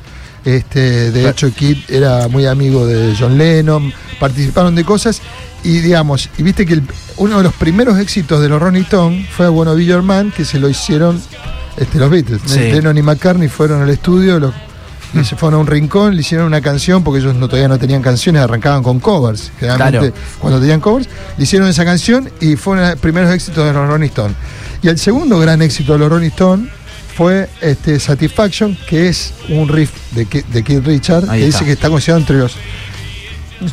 Este, 0.43 1.11
de 1.11 1.27
hecho, 1.29 1.51
Kid 1.51 1.77
era 1.89 2.27
muy 2.27 2.45
amigo 2.45 2.85
de 2.85 3.15
John 3.19 3.37
Lennon, 3.37 3.91
participaron 4.19 4.75
de 4.75 4.83
cosas 4.83 5.19
y 5.63 5.79
digamos, 5.79 6.29
y 6.37 6.43
viste 6.43 6.65
que 6.67 6.73
el- 6.73 6.83
uno 7.17 7.37
de 7.37 7.43
los 7.43 7.53
primeros 7.53 7.97
éxitos 7.97 8.39
de 8.41 8.49
los 8.49 8.61
Rolling 8.61 8.81
Stones 8.83 9.27
fue 9.29 9.47
Bueno 9.49 9.73
Be 9.75 9.85
Your 9.85 10.03
Man, 10.03 10.31
que 10.35 10.45
se 10.45 10.59
lo 10.59 10.69
hicieron 10.69 11.19
este, 11.77 11.97
los 11.97 12.09
Beatles. 12.11 12.41
Sí. 12.45 12.59
Lennon 12.59 12.95
y 12.97 13.01
McCartney 13.01 13.49
fueron 13.49 13.81
al 13.81 13.89
estudio, 13.89 14.39
lo- 14.39 14.53
y 15.19 15.23
se 15.23 15.35
fueron 15.35 15.59
a 15.59 15.61
un 15.61 15.67
rincón, 15.67 16.13
le 16.15 16.21
hicieron 16.21 16.47
una 16.47 16.61
canción, 16.61 17.03
porque 17.03 17.19
ellos 17.21 17.35
no, 17.35 17.47
todavía 17.47 17.67
no 17.67 17.77
tenían 17.79 18.01
canciones, 18.01 18.41
arrancaban 18.41 18.83
con 18.83 18.99
covers. 18.99 19.51
Generalmente, 19.59 20.11
Claro. 20.11 20.37
cuando 20.39 20.59
tenían 20.59 20.79
covers, 20.81 21.07
le 21.37 21.43
hicieron 21.43 21.67
esa 21.67 21.85
canción 21.85 22.29
y 22.41 22.55
fue 22.55 22.73
uno 22.73 22.83
de 22.83 22.89
los 22.91 22.99
primeros 22.99 23.31
éxitos 23.33 23.65
de 23.65 23.73
los 23.73 23.87
Rolling 23.87 24.07
Stones. 24.07 24.35
Y 24.81 24.87
el 24.89 24.97
segundo 24.99 25.39
gran 25.39 25.61
éxito 25.61 25.93
de 25.93 25.99
los 25.99 26.09
Rolling 26.09 26.27
Stones 26.29 26.69
fue 27.15 27.49
este, 27.61 27.99
Satisfaction, 27.99 28.77
que 28.89 29.07
es 29.07 29.33
un 29.49 29.69
riff 29.69 29.91
de, 30.11 30.25
de 30.25 30.63
Keith 30.63 30.85
Richard, 30.85 31.29
Ahí 31.29 31.41
que 31.41 31.47
está. 31.47 31.59
dice 31.59 31.65
que 31.65 31.71
está 31.71 31.89
considerado 31.89 32.19
entre 32.21 32.37
los. 32.37 32.55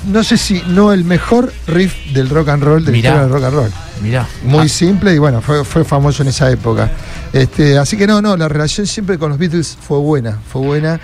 No 0.07 0.23
sé 0.23 0.39
si 0.39 0.63
no 0.69 0.93
el 0.93 1.05
mejor 1.05 1.53
riff 1.67 1.93
del 2.15 2.29
rock 2.31 2.51
and 2.51 2.63
roll, 2.63 2.85
de 2.85 2.93
la 2.93 2.97
historia 2.97 3.21
del 3.23 3.31
rock 3.31 3.45
and 3.45 3.55
roll. 3.55 3.71
Mirá. 4.01 4.27
Muy 4.45 4.67
Ah, 4.67 4.69
simple 4.69 5.13
y 5.13 5.19
bueno, 5.19 5.41
fue, 5.43 5.65
fue 5.65 5.85
famoso 5.85 6.23
en 6.23 6.29
esa 6.29 6.51
época. 6.51 6.91
Este, 7.33 7.79
así 7.79 7.97
que 7.97 8.07
no, 8.07 8.21
no, 8.21 8.37
la 8.37 8.49
relación 8.49 8.87
siempre 8.87 9.19
con 9.19 9.31
los 9.31 9.39
Beatles 9.39 9.77
fue 9.81 9.99
buena, 9.99 10.39
fue 10.51 10.61
buena. 10.63 11.01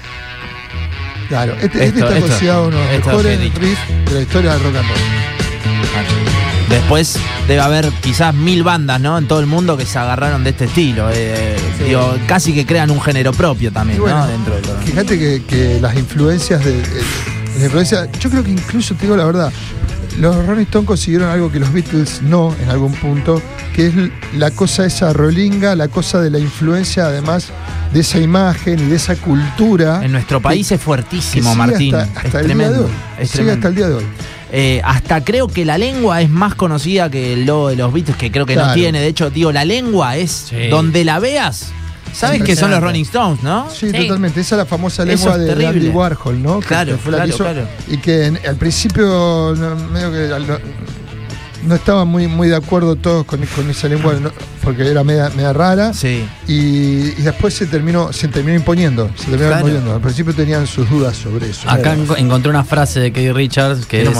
Claro, 1.29 1.55
este, 1.61 1.85
este 1.87 2.01
está 2.01 2.21
considerado 2.21 2.69
uno 2.69 2.77
de 2.79 2.85
los 2.99 3.07
mejores 3.07 3.55
riffs 3.55 3.81
de 4.07 4.15
la 4.15 4.21
historia 4.21 4.53
del 4.55 4.63
rock 4.63 4.77
and 4.77 4.89
roll. 4.89 4.99
Después 6.69 7.17
debe 7.47 7.61
haber 7.61 7.89
quizás 8.03 8.35
mil 8.35 8.63
bandas, 8.63 9.01
¿no? 9.01 9.17
En 9.17 9.27
todo 9.27 9.41
el 9.41 9.47
mundo 9.47 9.77
que 9.77 9.87
se 9.87 9.99
agarraron 9.99 10.45
de 10.45 10.51
este 10.51 10.67
estilo. 10.67 11.09
eh, 11.13 11.57
digo, 11.87 12.15
casi 12.27 12.53
que 12.55 12.67
crean 12.67 12.91
un 12.91 13.01
género 13.01 13.33
propio 13.33 13.73
también, 13.73 13.99
bueno, 14.01 14.19
¿no? 14.19 14.27
Dentro 14.27 14.55
de 14.55 14.63
lo- 14.63 14.75
Fíjate 14.85 15.19
que, 15.19 15.43
que 15.47 15.79
las 15.81 15.97
influencias 15.97 16.63
de. 16.65 16.79
eh, 16.79 16.85
las 17.57 17.65
influencias- 17.65 18.09
yo 18.21 18.29
creo 18.31 18.45
que 18.45 18.51
incluso 18.51 18.95
te 18.95 19.03
digo 19.07 19.17
la 19.17 19.25
verdad, 19.25 19.51
los 20.19 20.47
Rolling 20.47 20.62
Stones 20.65 20.87
consiguieron 20.87 21.29
algo 21.31 21.50
que 21.53 21.61
los 21.61 21.73
Beatles 21.73 22.23
no 22.23 22.55
en 22.62 22.69
algún 22.71 22.93
punto, 22.95 23.41
que 23.75 23.87
es 23.88 23.95
la 24.37 24.50
cosa 24.50 24.85
esa 24.87 25.12
rolinga, 25.12 25.75
la 25.75 25.88
cosa 25.88 26.21
de 26.21 26.31
la 26.31 26.38
influencia 26.38 27.07
además 27.07 27.49
de 27.93 28.00
esa 28.00 28.19
imagen 28.19 28.79
y 28.81 28.85
de 28.85 28.97
esa 28.97 29.17
cultura. 29.17 30.05
En 30.05 30.12
nuestro 30.12 30.41
país 30.41 30.71
es 30.73 30.81
fuertísimo, 30.81 31.55
Martín. 31.55 31.95
Hasta, 31.95 32.21
hasta 32.21 32.29
es 32.29 32.35
el 32.37 32.45
tremendo. 32.47 32.73
día 32.75 32.81
de 32.81 32.85
hoy. 32.87 32.93
Es 33.19 33.31
Sigue 33.31 33.45
tremendo. 33.45 33.53
hasta 33.55 33.69
el 33.69 33.75
día 33.75 33.88
de 33.88 33.95
hoy. 33.95 34.05
Eh, 34.50 34.81
hasta 34.83 35.23
creo 35.25 35.47
que 35.49 35.65
la 35.67 35.77
lengua 35.77 36.23
es 36.23 36.31
más 36.31 36.55
conocida 36.55 37.11
que 37.11 37.35
el 37.35 37.45
logo 37.45 37.69
de 37.69 37.77
los 37.77 37.93
Beatles, 37.93 38.17
que 38.17 38.31
creo 38.31 38.47
que 38.47 38.57
no 38.57 38.73
tiene. 38.73 39.00
De 39.00 39.07
hecho, 39.09 39.29
digo, 39.31 39.53
la 39.53 39.65
lengua 39.65 40.17
es 40.17 40.47
Sí. 40.49 40.69
donde 40.69 41.05
la 41.05 41.19
veas. 41.19 41.71
Sabes 42.12 42.43
que 42.43 42.57
son 42.57 42.71
los. 42.71 42.81
Rolling 42.81 43.03
Stones, 43.05 43.43
¿no? 43.43 43.69
Sí, 43.71 43.91
Sí. 43.91 44.07
totalmente. 44.07 44.41
Esa 44.41 44.55
es 44.55 44.59
la 44.59 44.67
famosa 44.67 45.05
lengua 45.05 45.37
es 45.37 45.57
de. 45.57 45.67
Andy 45.67 45.88
Warhol, 45.88 46.43
¿no? 46.43 46.61
Claro, 46.61 46.93
que 46.93 46.99
fue 46.99 47.12
la 47.12 47.25
que 47.25 47.33
claro, 47.33 47.35
hizo- 47.35 47.45
claro. 47.45 47.69
Y 47.88 47.99
que 47.99 48.27
en- 48.27 48.38
al 48.47 48.57
principio 48.57 49.55
no, 49.57 49.77
medio 49.91 50.11
que 50.12 50.33
al- 50.33 50.47
no, 50.47 50.59
no 51.67 51.75
estaban 51.75 52.09
muy, 52.09 52.27
muy 52.27 52.49
de 52.49 52.57
acuerdo 52.57 52.97
todos 52.97 53.25
con, 53.25 53.41
con 53.47 53.69
esa 53.71 53.88
lengua, 53.88 54.15
¿no? 54.15 54.31
Porque 54.69 54.87
era 54.87 55.03
media, 55.03 55.31
media 55.35 55.55
rara. 55.55 55.95
Sí. 55.95 56.29
Y, 56.47 56.53
y 57.17 57.23
después 57.23 57.55
se 57.55 57.65
terminó, 57.67 58.13
se 58.13 58.29
terminó 58.29 58.55
imponiendo. 58.55 59.09
Se 59.17 59.25
terminó 59.31 59.47
Claro. 59.49 59.57
imponiendo. 59.61 59.95
Al 59.95 60.01
principio 60.03 60.35
tenían 60.35 60.67
sus 60.67 60.91
dudas 60.91 61.17
sobre 61.17 61.49
eso. 61.49 61.71
Acá 61.71 61.97
enco- 61.97 62.19
encontré 62.19 62.51
una 62.51 62.65
frase 62.65 63.01
de 63.01 63.11
Keith 63.11 63.33
Richards 63.33 63.87
que 63.87 64.03
es, 64.03 64.11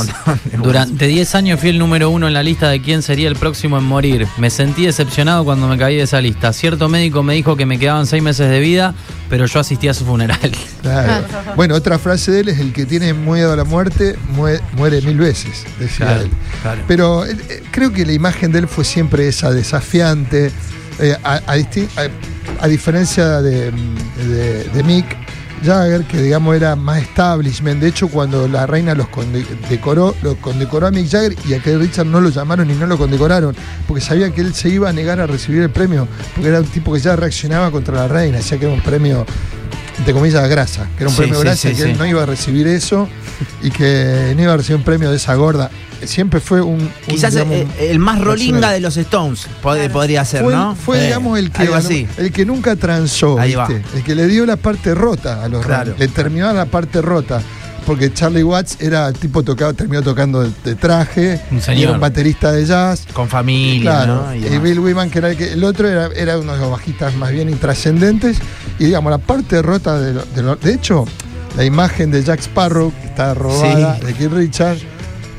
durante 0.63 1.07
10 1.07 1.35
años 1.35 1.61
fui 1.61 1.69
el 1.69 1.79
número 1.79 2.09
uno 2.09 2.29
en 2.29 2.33
la 2.33 2.43
lista 2.43 2.71
de 2.71 2.81
quién 2.81 3.03
sería 3.03 3.29
el 3.29 3.37
próximo 3.37 3.77
en 3.77 3.85
morir. 3.85 4.27
Me 4.39 4.49
sentí 4.49 4.87
decepcionado 4.87 5.45
cuando 5.45 5.69
me 5.69 5.77
caí 5.77 5.97
de 5.97 6.05
esa 6.05 6.19
lista. 6.23 6.55
Cierto 6.55 6.89
médico 6.89 7.23
me 7.23 7.35
dijo 7.35 7.55
que 7.55 7.67
me 7.67 7.79
quedaban 7.79 8.07
6 8.07 8.23
meses 8.23 8.49
de 8.49 8.59
vida, 8.61 8.95
pero 9.29 9.45
yo 9.45 9.61
asistí 9.61 9.87
a 9.89 9.93
su 9.93 10.07
funeral. 10.07 10.39
Claro. 10.81 11.25
Bueno, 11.57 11.75
otra 11.75 11.99
frase 11.99 12.31
de 12.31 12.41
él 12.41 12.49
es 12.49 12.61
el 12.61 12.73
que 12.73 12.87
tiene 12.87 13.13
miedo 13.13 13.53
a 13.53 13.57
la 13.57 13.65
muerte 13.65 14.17
muere, 14.35 14.61
muere 14.77 15.03
mil 15.03 15.19
veces, 15.19 15.65
decía 15.79 16.07
Claro, 16.07 16.21
él. 16.23 16.31
claro. 16.63 16.81
Pero 16.87 17.27
eh, 17.27 17.37
eh, 17.51 17.63
creo 17.73 17.93
que 17.93 18.07
la 18.07 18.13
imagen 18.13 18.53
de 18.53 18.61
él 18.61 18.69
fue 18.69 18.85
siempre 18.85 19.27
esa 19.29 19.51
desafiante, 19.51 20.38
eh, 20.47 21.17
a, 21.25 21.41
a 21.47 21.57
a- 21.97 22.67
diferencia 22.69 23.41
de, 23.43 23.71
Mick 24.85 25.05
Jagger, 25.65 26.03
que 26.05 26.23
digamos 26.23 26.55
era 26.57 26.77
más 26.77 27.03
establishment. 27.03 27.81
De 27.81 27.89
hecho, 27.89 28.09
cuando 28.09 28.47
la 28.49 28.67
reina 28.67 28.95
los 28.95 29.09
condecoró, 29.09 30.15
lo 30.23 30.37
condecoró 30.37 30.87
a 30.87 30.91
Mick 30.91 31.09
Jagger 31.11 31.35
y 31.49 31.55
a 31.55 31.61
que 31.61 31.77
Richard 31.77 32.07
no 32.07 32.21
lo 32.21 32.29
llamaron 32.31 32.71
y 32.71 32.75
no 32.75 32.87
lo 32.87 32.97
condecoraron, 32.97 33.55
porque 33.87 34.01
sabía 34.01 34.31
que 34.31 34.41
él 34.41 34.55
se 34.55 34.69
iba 34.69 34.89
a 34.89 34.93
negar 34.93 35.21
a 35.21 35.27
recibir 35.27 35.63
el 35.63 35.71
premio, 35.71 36.07
porque 36.35 36.49
era 36.49 36.61
un 36.61 36.67
tipo 36.67 36.93
que 36.93 37.01
ya 37.01 37.17
reaccionaba 37.17 37.71
contra 37.71 37.95
la 37.95 38.09
reina, 38.09 38.37
decía 38.39 38.59
que 38.59 38.67
era 38.67 38.75
un 38.75 38.83
premio 38.83 39.27
entre 40.09 40.21
comillas, 40.21 40.49
grasa, 40.49 40.89
que 40.97 41.03
era 41.05 41.11
un 41.11 41.15
Sí, 41.15 41.19
premio 41.19 41.37
sí, 41.37 41.43
grasa, 41.45 41.69
sí, 41.69 41.75
que 41.75 41.83
él 41.83 41.99
no 41.99 42.07
iba 42.07 42.23
a 42.23 42.27
recibir 42.27 42.67
eso 42.67 43.07
y 43.63 43.71
que 43.71 44.33
no 44.35 44.43
iba 44.43 44.55
a 44.55 44.57
recibir 44.57 44.77
un 44.79 44.83
premio 44.83 45.11
de 45.11 45.17
esa 45.17 45.35
gorda. 45.35 45.71
Siempre 46.03 46.41
fue 46.41 46.63
un. 46.63 46.81
un, 46.81 46.91
Quizás 47.07 47.35
digamos, 47.35 47.55
eh, 47.57 47.67
el, 47.91 47.99
más 47.99 48.19
rolinga 48.19 48.71
de 48.71 48.81
los 48.81 48.97
Stones 48.97 49.47
pod- 49.63 49.91
podría 49.91 50.25
ser, 50.25 50.45
fue, 50.45 50.55
¿no? 50.55 50.75
fue, 50.77 50.99
Eh, 51.01 51.05
digamos, 51.09 51.39
el 51.39 51.51
que, 51.51 51.65
ganó- 51.67 51.75
así. 51.77 52.07
el 52.17 52.33
que 52.33 52.47
nunca 52.47 52.75
transó, 52.77 53.39
Ahí 53.39 53.55
va. 53.55 53.69
el 53.95 54.03
que 54.03 54.15
le 54.15 54.27
dio 54.29 54.47
la 54.47 54.57
parte 54.57 54.95
rota 54.95 55.45
a 55.45 55.49
los 55.49 55.63
Claro. 55.67 55.95
Le 55.99 56.09
terminó 56.09 56.51
la 56.55 56.65
parte 56.65 57.03
rota. 57.03 57.43
Porque 57.85 58.13
Charlie 58.13 58.43
Watts 58.43 58.77
era 58.81 59.09
el 59.09 59.15
tipo 59.15 59.43
tocado, 59.43 59.73
terminó 59.73 60.03
tocando 60.03 60.43
de, 60.43 60.51
de 60.63 60.75
traje, 60.75 61.41
Un 61.51 61.63
señor. 61.63 61.85
era 61.85 61.93
un 61.93 62.01
baterista 62.01 62.53
de 62.53 62.67
jazz. 62.67 63.07
Con 63.15 63.29
familia, 63.31 63.81
Claro, 64.05 64.27
¿no? 64.27 64.35
Y. 64.35 64.59
Bill 64.59 64.79
Wyman, 64.81 65.09
que 65.11 65.19
era 65.19 65.31
el, 65.31 65.37
que, 65.39 65.53
el 65.55 65.65
otro, 65.65 65.89
era, 65.89 66.09
era 66.15 66.39
uno 66.39 66.53
de 66.53 66.59
los 66.61 66.71
bajistas 66.71 67.15
más 67.15 67.31
bien 67.33 67.49
intrascendentes. 67.49 68.37
Y 68.79 68.85
digamos, 68.87 69.11
la 69.11 69.19
parte 69.19 69.61
rota 69.63 69.99
de, 70.01 70.15
lo- 70.15 70.25
de, 70.25 70.43
lo- 70.43 70.57
de 70.57 70.75
hecho, 70.75 71.05
la 71.57 71.65
imagen 71.65 72.11
de 72.11 72.23
Jack 72.23 72.41
Sparrow, 72.41 72.93
que 73.01 73.07
está 73.09 73.35
robada, 73.35 73.97
Sí. 73.99 74.07
de 74.07 74.15
Keith 74.15 74.33
Richard, 74.33 74.77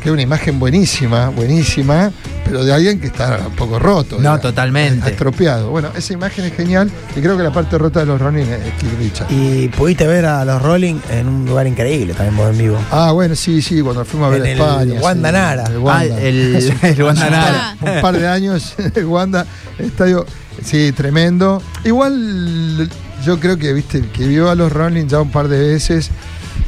que 0.04 0.10
es 0.10 0.12
una 0.14 0.22
imagen 0.22 0.60
buenísima, 0.60 1.30
buenísima, 1.30 2.12
pero 2.46 2.64
de 2.64 2.74
alguien 2.74 3.00
que 3.00 3.08
está 3.08 3.42
un 3.48 3.56
poco 3.56 3.78
roto. 3.80 4.18
No, 4.20 4.40
totalmente. 4.40 5.10
Estropeado. 5.10 5.70
Bueno, 5.70 5.90
esa 5.96 6.14
imagen 6.14 6.46
es 6.46 6.54
genial 6.54 6.90
y 7.16 7.20
creo 7.22 7.38
que 7.38 7.44
la 7.44 7.52
parte 7.52 7.78
rota 7.78 8.00
de 8.00 8.06
los 8.08 8.20
Ronin 8.20 8.48
es 8.48 8.74
Keith 8.80 8.98
Richard. 8.98 9.28
Y 9.30 9.68
pudiste 9.70 10.08
ver 10.08 10.26
a 10.26 10.44
los 10.46 10.62
Rolling 10.62 11.00
en 11.12 11.28
un 11.28 11.46
lugar 11.46 11.68
increíble 11.68 12.14
también 12.14 12.36
vos 12.38 12.50
en 12.50 12.58
vivo. 12.58 12.78
Ah, 12.92 13.12
bueno, 13.12 13.36
sí, 13.36 13.62
sí, 13.62 13.82
cuando 13.82 14.04
fuimos 14.06 14.28
a 14.28 14.32
ver 14.32 14.42
En 14.42 14.48
el 14.48 14.60
España. 14.60 15.00
Wanda 15.02 15.30
sí, 15.30 15.34
Nara. 15.34 15.64
el 15.66 15.76
Ah, 15.76 15.80
Wanda. 15.80 16.22
el, 16.22 16.74
el 16.82 17.04
Guantanara. 17.04 17.76
un 17.82 18.02
par 18.02 18.18
de 18.18 18.28
años 18.28 18.76
el 18.96 19.06
Wanda 19.06 19.46
estadio 19.78 20.26
sí 20.64 20.92
tremendo 20.94 21.62
igual 21.86 22.90
yo 23.26 23.40
creo 23.40 23.58
que 23.58 23.74
viste 23.74 24.02
que 24.14 24.28
vio 24.28 24.50
a 24.50 24.56
los 24.56 24.72
Rolling 24.72 25.08
ya 25.08 25.20
un 25.22 25.32
par 25.32 25.48
de 25.48 25.60
veces 25.60 26.10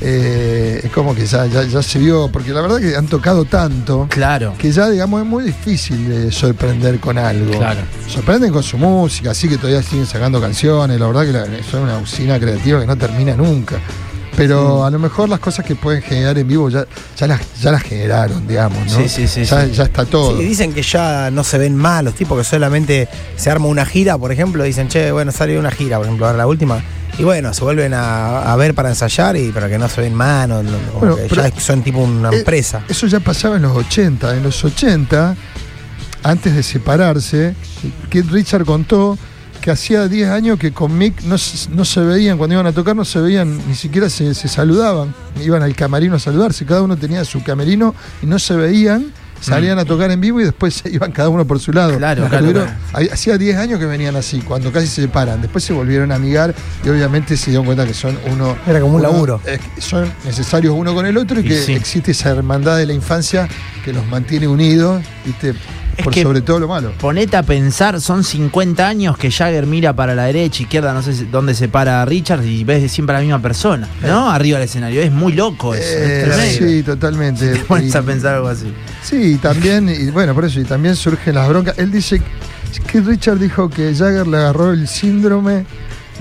eh, 0.04 0.82
es 0.84 0.92
como 0.92 1.14
que 1.14 1.26
ya, 1.26 1.46
ya, 1.46 1.64
ya 1.64 1.84
se 1.84 2.00
vio 2.00 2.30
porque 2.32 2.52
la 2.52 2.62
verdad 2.62 2.80
que 2.80 2.96
han 2.96 3.06
tocado 3.08 3.46
tanto 3.46 4.08
Claro. 4.10 4.54
que 4.58 4.72
ya 4.72 4.90
digamos 4.90 5.22
es 5.22 5.28
muy 5.28 5.44
difícil 5.44 6.10
de 6.10 6.32
sorprender 6.32 7.00
con 7.00 7.18
algo 7.20 7.52
Claro. 7.58 7.82
sorprenden 8.08 8.52
con 8.52 8.64
su 8.64 8.78
música 8.78 9.32
así 9.32 9.48
que 9.48 9.58
todavía 9.58 9.84
siguen 9.84 10.08
sacando 10.08 10.42
canciones 10.42 11.00
la 11.00 11.08
verdad 11.08 11.22
que 11.26 11.32
la- 11.34 11.64
son 11.70 11.84
una 11.84 11.98
usina 12.00 12.40
creativa 12.40 12.80
que 12.80 12.88
no 12.88 12.98
termina 12.98 13.36
nunca 13.36 13.76
pero 14.36 14.86
a 14.86 14.90
lo 14.92 14.98
mejor 15.00 15.30
las 15.30 15.40
cosas 15.40 15.66
que 15.66 15.76
pueden 15.76 16.02
generar 16.02 16.38
en 16.38 16.48
vivo 16.48 16.70
ya, 16.70 16.86
ya, 17.18 17.28
las, 17.28 17.42
ya 17.62 17.72
las 17.72 17.84
generaron, 17.84 18.48
digamos, 18.48 18.80
¿no? 18.92 18.98
Sí, 19.00 19.10
sí, 19.10 19.28
sí, 19.28 19.44
Ya, 19.46 19.66
sí. 19.66 19.72
ya 19.74 19.84
está 19.84 20.06
todo. 20.06 20.38
Sí, 20.38 20.44
dicen 20.44 20.74
que 20.74 20.82
ya 20.84 21.30
no 21.32 21.44
se 21.44 21.58
ven 21.58 21.76
mal 21.76 22.06
los 22.06 22.16
tipos 22.16 22.38
que 22.38 22.44
solamente 22.44 23.08
se 23.36 23.50
arma 23.50 23.68
una 23.68 23.86
gira, 23.86 24.18
por 24.18 24.32
ejemplo, 24.32 24.64
dicen, 24.64 24.88
che, 24.88 25.12
bueno, 25.12 25.32
salió 25.32 25.60
una 25.60 25.72
gira, 25.72 25.98
por 25.98 26.06
ejemplo, 26.06 26.26
ahora 26.28 26.38
la 26.40 26.48
última, 26.48 26.82
Y 27.20 27.24
bueno, 27.24 27.54
se 27.54 27.62
vuelven 27.64 27.94
a, 27.94 28.52
a 28.54 28.56
ver 28.56 28.74
para 28.74 28.88
ensayar 28.90 29.36
y 29.36 29.52
para 29.52 29.68
que 29.68 29.78
no 29.78 29.90
se 29.90 30.00
ven 30.02 30.14
manos, 30.16 30.64
no- 30.64 30.78
Bueno, 31.00 31.16
que 31.18 31.28
ya 31.36 31.52
son 31.60 31.84
tipo 31.84 32.00
una 32.00 32.30
Eh, 32.32 32.38
empresa. 32.40 32.84
Eso 32.88 33.06
ya 33.06 33.20
pasaba 33.20 33.58
en 33.58 33.64
los 33.64 33.76
80. 33.76 34.38
En 34.38 34.44
los 34.44 34.64
80, 34.64 35.36
antes 36.24 36.56
de 36.56 36.64
separarse, 36.64 37.54
Kid 38.10 38.26
Richard 38.32 38.64
contó 38.64 39.18
que 39.62 39.72
hacía 39.72 40.08
10 40.08 40.30
años 40.30 40.58
que 40.60 40.72
con 40.72 40.98
Mick 40.98 41.22
no, 41.24 41.38
se- 41.38 41.70
no 41.70 41.86
se 41.86 42.02
veían, 42.02 42.38
cuando 42.38 42.56
iban 42.56 42.68
a 42.68 42.72
tocar 42.72 42.96
no 42.96 43.06
se 43.06 43.20
veían, 43.22 43.58
ni 43.68 43.76
siquiera 43.76 44.10
se, 44.10 44.34
se 44.34 44.48
saludaban. 44.48 45.14
Iban 45.44 45.62
al 45.64 45.76
camerino 45.76 46.16
a 46.16 46.20
saludarse, 46.20 46.66
cada 46.66 46.82
uno 46.82 46.98
tenía 46.98 47.24
su 47.26 47.44
camerino 47.44 47.94
y 48.22 48.26
no 48.26 48.40
se 48.40 48.56
veían. 48.56 49.14
Salían 49.40 49.80
a 49.80 49.86
tocar 49.86 50.12
en 50.12 50.22
vivo 50.22 50.40
y 50.40 50.44
después 50.44 50.76
se 50.84 50.90
iban 50.92 51.12
cada 51.12 51.30
uno 51.30 51.46
por 51.46 51.60
su 51.60 51.72
lado. 51.74 51.98
Claro, 51.98 52.28
claro, 52.30 52.46
Tuvieron- 52.46 52.64
claro. 52.66 52.78
hay- 52.94 53.08
Hacía 53.08 53.38
10 53.40 53.58
años 53.58 53.80
que 53.80 53.88
venían 53.88 54.16
así, 54.16 54.40
cuando 54.42 54.72
casi 54.72 54.86
se 54.86 55.02
separan. 55.02 55.42
Después 55.42 55.64
se 55.64 55.74
volvieron 55.74 56.12
a 56.12 56.16
amigar 56.16 56.54
y 56.86 56.90
obviamente 56.90 57.36
se 57.38 57.50
dieron 57.50 57.66
cuenta 57.66 57.88
que 57.88 57.96
son 57.96 58.18
uno. 58.32 58.56
Era 58.68 58.80
como 58.82 58.94
un 58.96 59.00
uno- 59.02 59.12
laburo. 59.12 59.42
eh, 59.48 59.58
son 59.80 60.12
necesarios 60.26 60.76
uno 60.78 60.94
con 60.94 61.08
el 61.08 61.18
otro 61.18 61.40
y 61.40 61.46
Y 61.46 61.48
que 61.50 61.58
sí. 61.60 61.74
existe 61.74 62.12
esa 62.12 62.30
hermandad 62.30 62.78
de 62.78 62.86
la 62.86 62.94
infancia 62.94 63.48
que 63.84 63.94
los 63.94 64.06
mantiene 64.06 64.48
unidos, 64.48 65.02
¿viste? 65.26 65.56
Es 66.02 66.06
Por 66.06 66.14
que- 66.14 66.24
sobre 66.24 66.42
todo 66.42 66.60
lo 66.60 66.68
malo. 66.68 66.92
Ponete 67.00 67.38
a 67.38 67.44
pensar, 67.44 68.02
son 68.02 68.24
50 68.24 68.88
años 68.88 69.18
que 69.18 69.30
Jagger 69.30 69.68
mira 69.68 69.94
para 69.94 70.16
la 70.16 70.24
derecha, 70.26 70.64
izquierda, 70.64 70.94
no 70.94 71.04
sé 71.04 71.14
si- 71.14 71.26
dónde 71.26 71.54
se 71.54 71.68
para 71.70 72.04
Richards 72.06 72.46
y 72.46 72.64
ves 72.64 72.92
siempre 72.92 73.16
a 73.16 73.20
la 73.20 73.24
misma 73.24 73.40
persona, 73.42 73.88
¿no? 74.02 74.30
Arriba 74.32 74.58
del 74.58 74.68
escenario. 74.68 75.00
Es 75.02 75.12
muy 75.12 75.34
loco 75.34 75.76
eso. 75.76 75.84
Eh, 75.86 76.28
es 76.28 76.56
sí, 76.58 76.82
totalmente. 76.84 77.48
Te 77.54 77.60
pones 77.60 77.94
Y- 77.94 77.98
a 77.98 78.02
pensar 78.02 78.36
algo 78.36 78.48
así. 78.48 78.74
Sí, 79.04 79.34
y 79.34 79.36
también, 79.36 79.90
y 79.90 80.10
bueno, 80.10 80.34
por 80.34 80.46
eso, 80.46 80.60
y 80.60 80.64
también 80.66 80.96
surgen 80.96 81.36
las 81.36 81.48
broncas. 81.48 81.78
Él 81.78 81.92
dice 81.92 82.20
que 82.92 83.02
Richard 83.02 83.38
dijo 83.38 83.70
que 83.70 83.94
Jagger 83.94 84.28
le 84.28 84.38
agarró 84.38 84.72
el 84.72 84.88
síndrome 84.88 85.66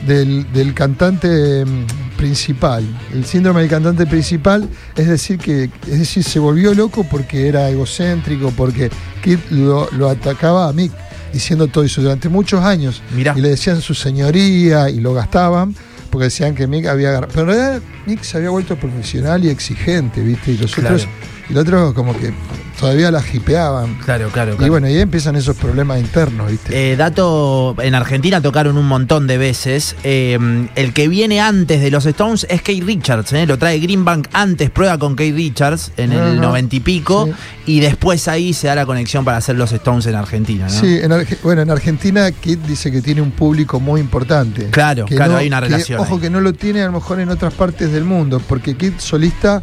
del, 0.06 0.50
del 0.52 0.74
cantante 0.74 1.64
mm, 1.64 2.16
principal. 2.16 2.84
El 3.12 3.24
síndrome 3.24 3.60
del 3.60 3.70
cantante 3.70 4.06
principal, 4.06 4.68
es 4.96 5.08
decir, 5.08 5.38
que 5.38 5.70
es 5.86 5.98
decir, 5.98 6.22
se 6.24 6.38
volvió 6.38 6.74
loco 6.74 7.04
porque 7.04 7.48
era 7.48 7.68
egocéntrico, 7.70 8.50
porque 8.56 8.90
Kid 9.22 9.38
lo, 9.50 9.88
lo 9.92 10.08
atacaba 10.08 10.68
a 10.68 10.72
Mick 10.72 10.92
diciendo 11.32 11.68
todo 11.68 11.84
eso 11.84 12.02
durante 12.02 12.28
muchos 12.28 12.62
años. 12.64 13.02
Mirá. 13.14 13.34
Y 13.36 13.40
le 13.40 13.50
decían 13.50 13.80
su 13.80 13.94
señoría 13.94 14.90
y 14.90 15.00
lo 15.00 15.14
gastaban. 15.14 15.74
Porque 16.10 16.24
decían 16.24 16.56
que 16.56 16.66
Mick 16.66 16.86
había 16.86 17.10
agarrado. 17.10 17.32
Pero 17.32 17.42
en 17.52 17.56
realidad 17.56 17.82
Mick 18.04 18.22
se 18.24 18.36
había 18.36 18.50
vuelto 18.50 18.74
profesional 18.74 19.44
y 19.44 19.48
exigente, 19.48 20.20
¿viste? 20.20 20.50
Y 20.50 20.58
los 20.58 20.74
Claro. 20.74 20.96
otros, 20.96 21.08
y 21.50 21.54
los 21.54 21.62
otros 21.62 21.92
como 21.94 22.16
que 22.16 22.32
todavía 22.78 23.10
la 23.10 23.22
hipeaban. 23.30 23.96
Claro, 23.96 24.28
claro, 24.30 24.54
Y 24.54 24.56
claro. 24.56 24.72
bueno, 24.72 24.88
y 24.88 24.94
ahí 24.94 25.00
empiezan 25.00 25.36
esos 25.36 25.54
problemas 25.54 26.00
internos, 26.00 26.50
¿viste? 26.50 26.92
Eh, 26.92 26.96
dato, 26.96 27.74
en 27.82 27.94
Argentina 27.94 28.40
tocaron 28.40 28.78
un 28.78 28.86
montón 28.86 29.26
de 29.26 29.36
veces. 29.36 29.96
Eh, 30.02 30.38
el 30.76 30.94
que 30.94 31.06
viene 31.08 31.42
antes 31.42 31.82
de 31.82 31.90
los 31.90 32.06
Stones 32.06 32.46
es 32.48 32.62
Kate 32.62 32.80
Richards, 32.82 33.34
¿eh? 33.34 33.44
lo 33.46 33.58
trae 33.58 33.78
Greenbank 33.80 34.28
antes, 34.32 34.70
prueba 34.70 34.96
con 34.98 35.14
Kate 35.14 35.32
Richards 35.32 35.92
en 35.98 36.12
el 36.12 36.40
noventa 36.40 36.74
y 36.76 36.80
pico, 36.80 37.26
Sí. 37.26 37.32
y 37.74 37.80
después 37.80 38.26
ahí 38.28 38.54
se 38.54 38.68
da 38.68 38.74
la 38.74 38.86
conexión 38.86 39.26
para 39.26 39.36
hacer 39.36 39.56
los 39.56 39.72
Stones 39.72 40.06
en 40.06 40.14
Argentina. 40.14 40.64
¿no? 40.64 40.70
Sí, 40.72 41.00
en 41.02 41.10
Arge- 41.12 41.36
bueno, 41.42 41.60
en 41.60 41.70
Argentina 41.70 42.30
Kid 42.32 42.58
dice 42.66 42.90
que 42.90 43.02
tiene 43.02 43.20
un 43.20 43.32
público 43.32 43.78
muy 43.78 44.00
importante. 44.00 44.68
Claro, 44.70 45.04
claro, 45.04 45.32
no- 45.32 45.38
hay 45.38 45.48
una 45.48 45.60
que, 45.60 45.66
relación. 45.68 46.00
ojo 46.00 46.14
ahí. 46.14 46.20
que 46.22 46.30
no 46.30 46.40
lo 46.40 46.54
tiene 46.54 46.80
a 46.80 46.86
lo 46.86 46.92
mejor 46.92 47.20
en 47.20 47.28
otras 47.28 47.52
partes 47.52 47.92
del 47.92 48.04
mundo, 48.04 48.40
porque 48.48 48.74
Kid 48.74 48.94
solista 48.96 49.62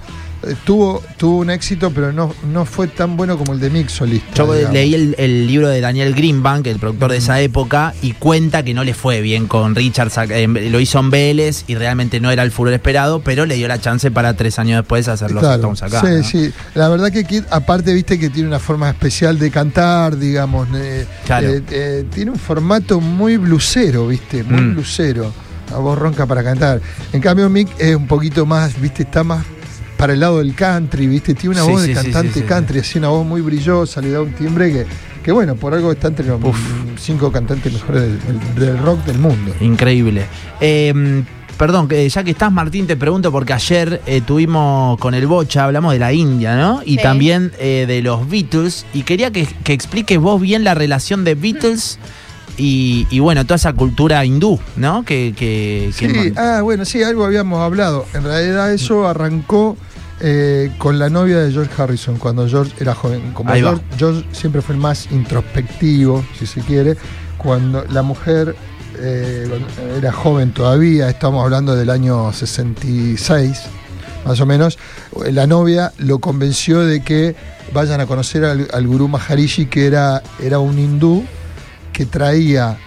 tuvo, 0.65 1.01
tuvo 1.17 1.38
un 1.39 1.50
éxito, 1.50 1.91
pero 1.91 2.12
no, 2.13 2.34
no 2.51 2.65
fue 2.65 2.88
tan 2.88 3.17
bueno 3.17 3.38
como 3.38 3.53
el 3.53 3.60
de 3.60 3.70
Mick 3.70 3.89
solista. 3.89 4.27
Yo 4.36 4.53
digamos. 4.53 4.74
leí 4.74 4.94
el, 4.94 5.15
el 5.17 5.48
libro 5.48 5.67
de 5.67 5.82
Daniel 5.82 6.13
Greenbank, 6.13 6.67
el 6.67 6.79
productor 6.79 7.12
de 7.12 7.17
esa 7.17 7.39
época, 7.41 7.94
y 8.01 8.13
cuenta 8.13 8.63
que 8.63 8.74
no 8.74 8.84
le 8.84 8.94
fue 8.94 9.22
bien 9.22 9.48
con 9.48 9.75
Richards. 9.75 10.17
eh, 10.29 10.48
lo 10.48 10.79
hizo 10.79 11.00
en 11.00 11.10
Vélez 11.10 11.63
y 11.67 11.75
realmente 11.75 12.20
no 12.20 12.32
era 12.32 12.44
el 12.44 12.51
furor 12.51 12.74
esperado, 12.74 13.22
pero 13.22 13.46
le 13.46 13.56
dio 13.56 13.67
la 13.67 13.79
chance 13.82 14.12
para 14.12 14.36
tres 14.36 14.60
años 14.60 14.77
después 14.82 15.08
hacer 15.08 15.32
los 15.32 15.41
Claro, 15.41 15.56
Stones 15.74 15.84
acá. 15.84 16.01
Sí, 16.01 16.08
¿no? 16.17 16.24
sí. 16.24 16.53
La 16.75 16.89
verdad 16.89 17.12
que 17.12 17.24
Kid, 17.24 17.44
aparte, 17.50 17.94
viste 17.94 18.20
que 18.20 18.29
tiene 18.29 18.48
una 18.48 18.60
forma 18.60 18.89
especial 18.89 19.38
de 19.39 19.50
cantar, 19.51 20.17
digamos. 20.17 20.67
eh, 20.75 21.05
Claro. 21.25 21.48
eh, 21.50 21.62
eh, 21.72 22.05
tiene 22.14 22.31
un 22.31 22.38
formato 22.40 23.00
muy 23.01 23.38
blusero, 23.38 24.07
viste, 24.07 24.44
muy 24.44 24.62
Mm. 24.62 24.74
blusero. 24.75 25.33
A 25.74 25.79
voz 25.79 25.98
ronca 26.00 26.25
para 26.25 26.44
cantar. 26.44 26.79
En 27.12 27.20
cambio, 27.20 27.50
Mick 27.50 27.68
es 27.77 27.94
un 27.96 28.07
poquito 28.07 28.46
más, 28.46 28.79
viste, 28.79 29.03
está 29.03 29.24
más 29.25 29.46
para 29.98 30.14
el 30.14 30.20
lado 30.20 30.38
del 30.40 30.53
country, 30.55 31.07
viste, 31.07 31.33
tiene 31.33 31.55
una 31.55 31.66
Sí, 31.66 31.72
voz 31.72 31.81
sí, 31.81 31.88
de 31.90 31.96
sí, 31.96 32.01
cantante 32.03 32.33
sí, 32.33 32.40
sí, 32.42 32.46
country, 32.46 32.79
así 32.79 33.00
una 33.00 33.07
voz 33.10 33.25
muy 33.25 33.42
brillosa, 33.42 34.00
le 34.01 34.12
da 34.12 34.22
un 34.22 34.31
timbre 34.33 34.72
que, 34.72 34.86
que 35.24 35.31
bueno, 35.31 35.55
por 35.55 35.74
algo 35.74 35.92
está 35.92 36.07
entre 36.07 36.25
los 36.27 36.42
Uf. 36.44 36.55
cinco 37.00 37.31
cantantes 37.31 37.74
mejores 37.74 38.03
del, 38.03 38.20
del- 38.20 38.55
del 38.68 38.77
rock 38.77 39.03
del 39.05 39.18
mundo. 39.18 39.53
Increíble. 39.60 40.25
Eh, 40.62 41.24
perdón, 41.57 41.88
que 41.88 42.07
ya 42.07 42.24
que 42.24 42.31
estás, 42.31 42.51
Martín, 42.51 42.86
te 42.86 42.96
pregunto 42.96 43.31
porque 43.31 43.53
ayer 43.53 44.00
eh, 44.05 44.22
tuvimos 44.22 45.00
con 45.00 45.16
el 45.16 45.25
Bocha, 45.25 45.64
hablamos 45.66 45.94
de 45.94 46.00
la 46.00 46.14
India, 46.14 46.55
¿no? 46.55 46.81
Y 46.86 46.98
Sí. 46.98 47.01
también 47.03 47.51
eh, 47.60 47.86
de 47.88 48.01
los 48.03 48.29
Beatles. 48.29 48.86
Y 48.94 49.01
quería 49.01 49.31
que, 49.31 49.48
que 49.64 49.74
expliques 49.74 50.20
vos 50.20 50.40
bien 50.40 50.64
la 50.64 50.75
relación 50.75 51.24
de 51.24 51.33
Beatles 51.33 51.98
y, 52.60 53.05
y, 53.10 53.20
bueno, 53.20 53.44
toda 53.46 53.55
esa 53.55 53.74
cultura 53.74 54.24
hindú, 54.25 54.60
¿no? 54.75 55.03
Que, 55.03 55.33
que, 55.36 55.92
que 55.98 56.10
Sí, 56.10 56.33
ah, 56.38 56.62
bueno, 56.64 56.86
sí, 56.86 57.01
algo 57.03 57.25
habíamos 57.25 57.60
hablado. 57.60 58.05
En 58.14 58.24
realidad 58.24 58.72
eso 58.74 59.07
arrancó 59.07 59.77
eh, 60.20 60.72
con 60.77 60.98
la 61.00 61.10
novia 61.10 61.40
de 61.40 61.51
George 61.51 61.72
Harrison, 61.82 62.18
cuando 62.18 62.48
George 62.48 62.74
era 62.80 62.94
joven. 62.96 63.32
Como. 63.34 63.51
George, 63.70 63.84
George 63.98 64.25
siempre 64.32 64.62
fue 64.62 64.75
el 64.75 64.82
más 64.82 65.08
introspectivo, 65.12 66.24
si 66.38 66.46
se 66.46 66.62
quiere. 66.62 66.96
Cuando 67.38 67.86
la 67.86 68.01
mujer 68.01 68.56
eh, 69.00 69.48
era 69.98 70.12
joven 70.12 70.51
todavía, 70.51 71.10
estamos 71.10 71.44
hablando 71.44 71.75
del 71.75 71.90
año 71.92 72.32
66, 72.34 73.62
más 74.25 74.40
o 74.42 74.46
menos, 74.46 74.77
la 75.32 75.46
novia 75.48 75.94
lo 76.00 76.20
convenció 76.20 76.80
de 76.82 77.01
que 77.03 77.36
vayan 77.74 78.01
a 78.01 78.06
conocer 78.06 78.44
al, 78.44 78.68
al 78.74 78.88
gurú 78.88 79.08
Maharishi, 79.08 79.68
que 79.68 79.86
era, 79.86 80.22
era 80.42 80.60
un 80.60 80.77
hindú 80.80 81.24
que 81.94 82.06
traía 82.06 82.77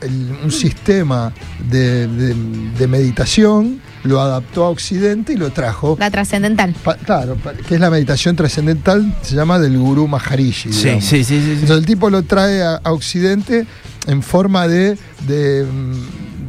el- 0.00 0.36
un 0.44 0.50
sistema 0.50 1.32
de, 1.70 2.06
de- 2.08 2.34
de 2.78 2.86
meditación, 2.88 3.80
lo 4.04 4.20
adaptó 4.20 4.64
a 4.64 4.70
Occidente 4.70 5.32
y 5.34 5.36
lo 5.36 5.50
trajo. 5.50 5.96
La 5.98 6.10
trascendental. 6.10 6.74
pa- 6.82 6.96
claro, 6.96 7.36
pa- 7.36 7.52
que 7.52 7.74
es 7.74 7.80
la 7.80 7.90
meditación 7.90 8.36
trascendental, 8.36 9.14
se 9.22 9.34
llama 9.34 9.58
del 9.58 9.76
gurú 9.78 10.08
Maharishi. 10.08 10.72
Sí, 10.72 11.00
sí, 11.00 11.22
sí, 11.22 11.24
sí, 11.24 11.40
sí. 11.42 11.50
Entonces 11.52 11.78
el 11.78 11.86
tipo 11.86 12.08
lo 12.10 12.22
trae 12.22 12.62
a, 12.62 12.76
a 12.82 12.92
Occidente 12.92 13.66
en 14.06 14.22
forma 14.22 14.66
de, 14.68 14.96
de, 15.26 15.66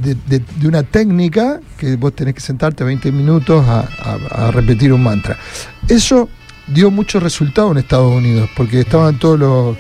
de- 0.01 0.15
de- 0.27 0.41
de 0.59 0.67
una 0.67 0.83
técnica 0.83 1.59
que 1.77 1.95
vos 1.95 2.15
tenés 2.15 2.33
que 2.35 2.41
sentarte 2.41 2.83
20 2.83 3.11
minutos 3.11 3.65
a, 3.67 3.79
a- 3.81 4.47
a 4.47 4.51
repetir 4.51 4.93
un 4.93 5.03
mantra. 5.03 5.37
Eso 5.87 6.29
dio 6.67 6.89
mucho 6.89 7.19
resultado 7.19 7.71
en 7.71 7.79
Estados 7.79 8.11
Unidos, 8.15 8.49
porque 8.55 8.79
estaban 8.79 9.19
todos 9.19 9.37
los 9.39 9.77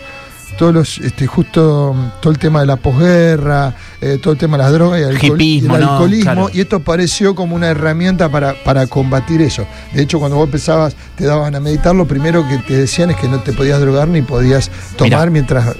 todos 0.61 0.75
los, 0.75 0.97
este, 0.99 1.25
justo 1.25 1.95
mm, 1.97 2.21
todo 2.21 2.31
el 2.31 2.37
tema 2.37 2.59
de 2.59 2.67
la 2.67 2.75
posguerra, 2.75 3.73
eh, 3.99 4.19
todo 4.21 4.33
el 4.33 4.37
tema 4.39 4.57
de 4.57 4.63
las 4.63 4.71
drogas 4.73 4.99
y 4.99 5.03
el, 5.05 5.09
alcohol- 5.09 5.23
y 5.23 5.25
el 5.25 5.41
Hipismo, 5.57 5.77
¿no? 5.79 5.91
alcoholismo, 5.93 6.23
Claro. 6.33 6.49
y 6.53 6.61
esto 6.61 6.79
pareció 6.81 7.33
como 7.33 7.55
una 7.55 7.69
herramienta 7.69 8.29
para, 8.29 8.53
para 8.63 8.85
combatir 8.85 9.41
eso. 9.41 9.65
De 9.91 10.03
hecho, 10.03 10.19
cuando 10.19 10.37
vos 10.37 10.45
empezabas, 10.45 10.95
te 11.15 11.25
daban 11.25 11.55
a 11.55 11.59
meditar, 11.59 11.95
lo 11.95 12.05
primero 12.05 12.47
que 12.47 12.59
te 12.59 12.75
decían 12.77 13.09
es 13.09 13.17
que 13.17 13.27
no 13.27 13.39
te 13.39 13.53
podías 13.53 13.79
drogar 13.81 14.07
ni 14.07 14.21
podías 14.21 14.69
tomar 14.97 15.31
Mirá. 15.31 15.31
mientras, 15.31 15.75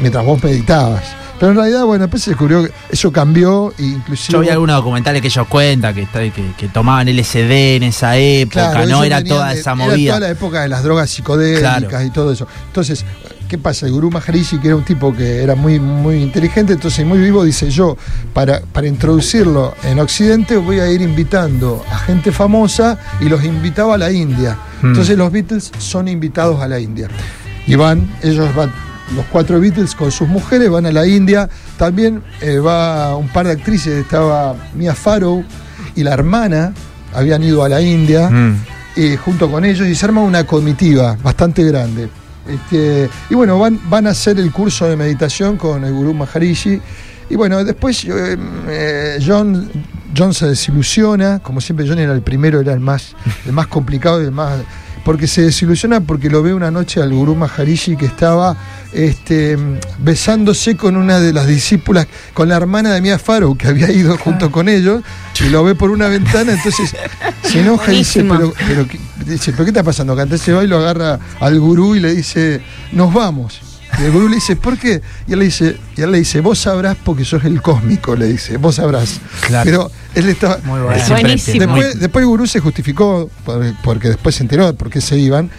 mientras 0.00 0.24
vos 0.24 0.40
meditabas. 0.44 1.02
Pero 1.40 1.50
en 1.52 1.56
realidad, 1.58 1.84
bueno, 1.86 2.04
después 2.04 2.22
se 2.22 2.30
descubrió 2.30 2.62
que 2.62 2.70
eso 2.90 3.10
cambió, 3.10 3.72
e 3.78 3.82
inclusive... 3.82 4.34
Yo 4.34 4.40
vi 4.42 4.50
algunos 4.50 4.76
documentales 4.76 5.22
que 5.22 5.28
ellos 5.28 5.48
cuentan 5.48 5.92
que, 5.92 6.06
que, 6.06 6.52
que 6.56 6.68
tomaban 6.68 7.08
LSD 7.08 7.76
en 7.76 7.82
esa 7.82 8.16
época, 8.16 8.70
Claro, 8.72 8.86
no 8.90 9.02
era 9.02 9.24
toda 9.24 9.52
esa 9.54 9.72
Era 9.72 9.74
movida. 9.74 10.14
toda 10.16 10.20
la 10.28 10.32
época 10.32 10.60
de 10.60 10.68
las 10.68 10.84
drogas 10.84 11.10
psicodélicas 11.10 11.82
Claro. 11.84 12.04
y 12.04 12.10
todo 12.10 12.30
eso. 12.32 12.46
Entonces, 12.68 13.04
¿qué 13.50 13.58
pasa? 13.58 13.86
El 13.86 13.92
gurú 13.92 14.12
Maharishi, 14.12 14.58
que 14.60 14.68
era 14.68 14.76
un 14.76 14.84
tipo 14.84 15.12
que 15.12 15.42
era 15.42 15.56
muy, 15.56 15.80
muy 15.80 16.22
inteligente, 16.22 16.74
entonces 16.74 17.04
muy 17.04 17.18
vivo, 17.18 17.42
dice 17.42 17.68
yo, 17.68 17.96
para, 18.32 18.60
para 18.60 18.86
introducirlo 18.86 19.74
en 19.82 19.98
Occidente 19.98 20.56
voy 20.56 20.78
a 20.78 20.88
ir 20.88 21.02
invitando 21.02 21.84
a 21.90 21.98
gente 21.98 22.30
famosa 22.30 22.96
y 23.20 23.24
los 23.24 23.42
invitaba 23.44 23.96
a 23.96 23.98
la 23.98 24.12
India. 24.12 24.56
Hmm. 24.80 24.86
Entonces 24.86 25.18
los 25.18 25.32
Beatles 25.32 25.72
son 25.78 26.06
invitados 26.06 26.60
a 26.60 26.68
la 26.68 26.78
India. 26.78 27.08
Y 27.66 27.74
van, 27.74 28.08
ellos 28.22 28.54
van, 28.54 28.70
los 29.16 29.24
cuatro 29.32 29.58
Beatles 29.58 29.96
con 29.96 30.12
sus 30.12 30.28
mujeres 30.28 30.70
van 30.70 30.86
a 30.86 30.92
la 30.92 31.04
India. 31.04 31.48
También 31.76 32.22
eh, 32.40 32.58
va 32.60 33.16
un 33.16 33.28
par 33.30 33.46
de 33.46 33.52
actrices, 33.54 33.94
estaba 33.94 34.54
Mia 34.76 34.94
Farrow 34.94 35.42
y 35.96 36.04
la 36.04 36.12
hermana, 36.14 36.72
habían 37.12 37.42
ido 37.42 37.64
a 37.64 37.68
la 37.68 37.82
India 37.82 38.30
Mm. 38.30 38.54
eh, 38.94 39.16
junto 39.16 39.50
con 39.50 39.64
ellos 39.64 39.88
y 39.88 39.96
se 39.96 40.06
arma 40.06 40.20
una 40.20 40.44
comitiva 40.44 41.16
bastante 41.20 41.64
grande. 41.64 42.08
Este, 42.50 43.08
y 43.28 43.34
bueno, 43.34 43.58
van, 43.58 43.80
van 43.88 44.06
a 44.06 44.10
hacer 44.10 44.38
el 44.38 44.50
curso 44.52 44.86
de 44.86 44.96
meditación 44.96 45.56
con 45.56 45.84
el 45.84 45.92
gurú 45.92 46.14
Maharishi. 46.14 46.80
Y 47.28 47.36
bueno, 47.36 47.62
después 47.64 48.04
eh, 48.04 48.36
eh, 48.68 49.18
John, 49.24 49.70
John 50.16 50.34
se 50.34 50.48
desilusiona, 50.48 51.38
como 51.38 51.60
siempre 51.60 51.86
John 51.88 51.98
era 51.98 52.12
el 52.12 52.22
primero, 52.22 52.60
era 52.60 52.72
el 52.72 52.80
más, 52.80 53.14
el 53.46 53.52
más 53.52 53.68
complicado 53.68 54.20
y 54.20 54.24
el 54.24 54.32
más... 54.32 54.60
porque 55.04 55.26
se 55.26 55.42
desilusiona 55.42 56.00
porque 56.00 56.28
lo 56.30 56.42
ve 56.42 56.52
una 56.54 56.70
noche 56.70 57.00
al 57.02 57.12
gurú 57.12 57.34
Maharishi 57.34 57.96
que 57.96 58.06
estaba 58.06 58.56
este, 58.92 59.56
besándose 59.98 60.76
con 60.76 60.96
una 60.96 61.18
de 61.20 61.32
las 61.32 61.46
discípulas, 61.46 62.06
con 62.34 62.48
la 62.48 62.56
hermana 62.56 62.92
de 62.92 63.00
Mia 63.00 63.18
Farrow, 63.18 63.56
que 63.56 63.68
había 63.68 63.90
ido 63.90 64.16
junto 64.18 64.50
con 64.50 64.68
ellos, 64.68 65.02
y 65.44 65.48
lo 65.48 65.64
ve 65.64 65.74
por 65.74 65.90
una 65.90 66.08
ventana, 66.08 66.52
entonces 66.52 66.94
se 67.42 67.60
enoja 67.60 67.92
y 67.92 67.98
dice, 67.98 68.24
pero, 68.24 68.52
pero, 68.66 68.86
¿qué- 68.88 69.00
dice, 69.24 69.52
¿pero 69.52 69.64
qué 69.64 69.70
está 69.70 69.82
pasando 69.82 70.12
acá? 70.12 70.22
Entonces 70.22 70.54
va 70.54 70.62
y 70.64 70.66
lo 70.66 70.78
agarra 70.78 71.18
al 71.40 71.58
gurú 71.60 71.94
y 71.94 72.00
le 72.00 72.14
dice, 72.14 72.60
nos 72.92 73.12
vamos. 73.14 73.60
Y 73.98 74.04
el 74.04 74.12
gurú 74.12 74.28
le 74.28 74.36
dice, 74.36 74.56
¿por 74.56 74.78
qué? 74.78 75.02
Y 75.26 75.32
él 75.32 75.38
le 75.40 75.44
dice, 75.46 75.76
y 75.96 76.02
él 76.02 76.12
le 76.12 76.18
dice, 76.18 76.40
vos 76.40 76.58
sabrás 76.58 76.96
porque 77.04 77.24
sos 77.24 77.44
el 77.44 77.60
cósmico, 77.60 78.14
le 78.16 78.26
dice, 78.26 78.56
vos 78.56 78.76
sabrás. 78.76 79.20
Claro. 79.46 79.64
Pero 79.64 79.90
él 80.14 80.28
estaba. 80.28 80.58
Muy 80.64 80.80
bueno. 80.80 80.94
Es 81.02 81.08
Buenísimo. 81.08 81.58
Después, 81.66 81.98
después 82.00 82.22
el 82.22 82.26
gurú 82.28 82.46
se 82.46 82.60
justificó, 82.60 83.28
por- 83.44 83.74
porque 83.82 84.08
después 84.08 84.34
se 84.34 84.42
enteró 84.42 84.66
de 84.66 84.72
por 84.74 84.90
qué 84.90 85.00
se 85.00 85.18
iban, 85.18 85.50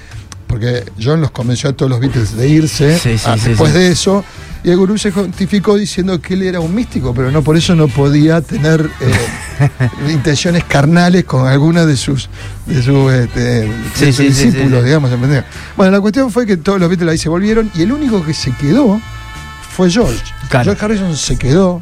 porque 0.48 0.84
John 1.02 1.22
los 1.22 1.32
convenció 1.32 1.70
a 1.70 1.74
todos 1.74 1.90
los 1.90 2.00
Beatles 2.00 2.36
de 2.36 2.48
irse 2.48 2.98
Sí, 2.98 3.18
sí, 3.18 3.24
ah, 3.28 3.38
sí, 3.38 3.50
después 3.50 3.72
sí. 3.74 3.78
de 3.80 3.92
eso, 3.92 4.24
y 4.64 4.70
el 4.70 4.78
gurú 4.78 4.98
se 4.98 5.12
justificó 5.12 5.76
diciendo 5.76 6.22
que 6.22 6.36
él 6.36 6.44
era 6.44 6.60
un 6.60 6.74
místico, 6.74 7.14
pero 7.14 7.32
no 7.32 7.42
por 7.42 7.58
eso 7.58 7.76
no 7.76 7.88
podía 7.88 8.42
tener 8.42 8.90
eh, 9.00 9.70
intenciones 10.12 10.64
carnales 10.66 11.26
con 11.26 11.48
alguna 11.48 11.86
de 11.86 11.98
sus, 11.98 12.30
de 12.66 12.84
sus, 12.84 13.12
este, 13.12 13.40
de 13.40 13.68
Sí, 13.96 14.06
sus 14.08 14.16
sí, 14.16 14.34
sí, 14.34 14.46
discípulos, 14.46 14.82
sí, 14.82 14.86
digamos. 14.86 15.12
¿entendés? 15.12 15.44
Bueno, 15.76 15.92
la 15.92 16.02
cuestión 16.02 16.32
fue 16.32 16.46
que 16.46 16.58
todos 16.58 16.80
los 16.80 16.90
Beatles 16.90 17.12
ahí 17.12 17.18
se 17.18 17.30
volvieron 17.30 17.72
y 17.74 17.82
el 17.82 17.92
único 17.92 18.24
que 18.24 18.34
se 18.34 18.52
quedó 18.52 19.02
fue 19.76 19.90
George. 19.90 20.22
Claro. 20.50 20.66
George 20.66 20.86
Harrison 20.86 21.18
se 21.18 21.38
quedó 21.38 21.82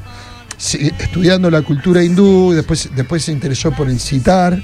estudiando 0.57 1.49
la 1.49 1.61
cultura 1.61 2.03
hindú, 2.03 2.51
después, 2.53 2.89
después 2.95 3.23
se 3.23 3.31
interesó 3.31 3.71
por 3.71 3.89
el 3.89 3.99
sitar 3.99 4.61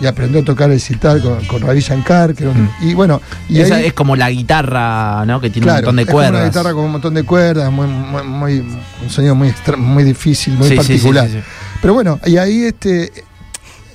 y 0.00 0.06
aprendió 0.06 0.40
a 0.40 0.44
tocar 0.44 0.70
el 0.70 0.80
sitar 0.80 1.20
con, 1.20 1.44
con 1.46 1.60
Ravi 1.62 1.80
Shankar. 1.80 2.34
Que 2.34 2.46
un- 2.46 2.70
Y 2.80 2.94
bueno, 2.94 3.20
y 3.48 3.60
Esa 3.60 3.76
ahí, 3.76 3.86
es 3.86 3.92
como 3.92 4.16
la 4.16 4.30
guitarra, 4.30 5.24
¿no? 5.26 5.40
Que 5.40 5.50
tiene 5.50 5.64
claro, 5.66 5.78
un 5.80 5.84
montón 5.84 5.96
de 5.96 6.02
es 6.02 6.06
como 6.06 6.16
cuerdas. 6.18 6.32
una 6.40 6.44
guitarra 6.48 6.72
con 6.72 6.84
un 6.84 6.92
montón 6.92 7.14
de 7.14 7.22
cuerdas, 7.24 7.70
muy, 7.72 7.86
muy- 7.86 8.22
muy- 8.22 8.58
un 9.02 9.10
sonido 9.10 9.34
muy, 9.34 9.52
muy 9.76 10.04
difícil, 10.04 10.54
muy 10.54 10.68
Sí, 10.68 10.76
particular. 10.76 11.26
sí, 11.26 11.32
sí, 11.34 11.38
sí. 11.38 11.44
Pero 11.82 11.94
bueno, 11.94 12.18
y 12.26 12.36
ahí 12.36 12.64
este 12.64 13.12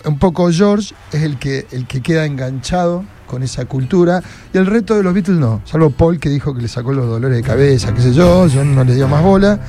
un 0.06 0.20
poco 0.20 0.52
George 0.52 0.94
es 1.12 1.24
el 1.24 1.38
que 1.38 1.66
el 1.72 1.88
que 1.88 2.02
queda 2.02 2.26
enganchado 2.26 3.04
con 3.26 3.42
esa 3.42 3.66
cultura 3.66 4.22
y 4.54 4.58
el 4.60 4.68
resto 4.68 4.96
de 4.96 5.02
los 5.02 5.14
Beatles 5.16 5.38
no, 5.40 5.62
salvo 5.66 5.90
Paul 5.90 6.20
que 6.20 6.30
dijo 6.30 6.54
que 6.54 6.62
le 6.62 6.68
sacó 6.68 6.94
los 6.94 7.08
dolores 7.08 7.36
de 7.38 7.44
cabeza, 7.44 7.92
qué 7.92 8.02
sé 8.02 8.14
yo, 8.14 8.48
John 8.54 8.76
no 8.76 8.84
le 8.84 8.94
dio 8.94 9.08
más 9.08 9.24
bola. 9.24 9.60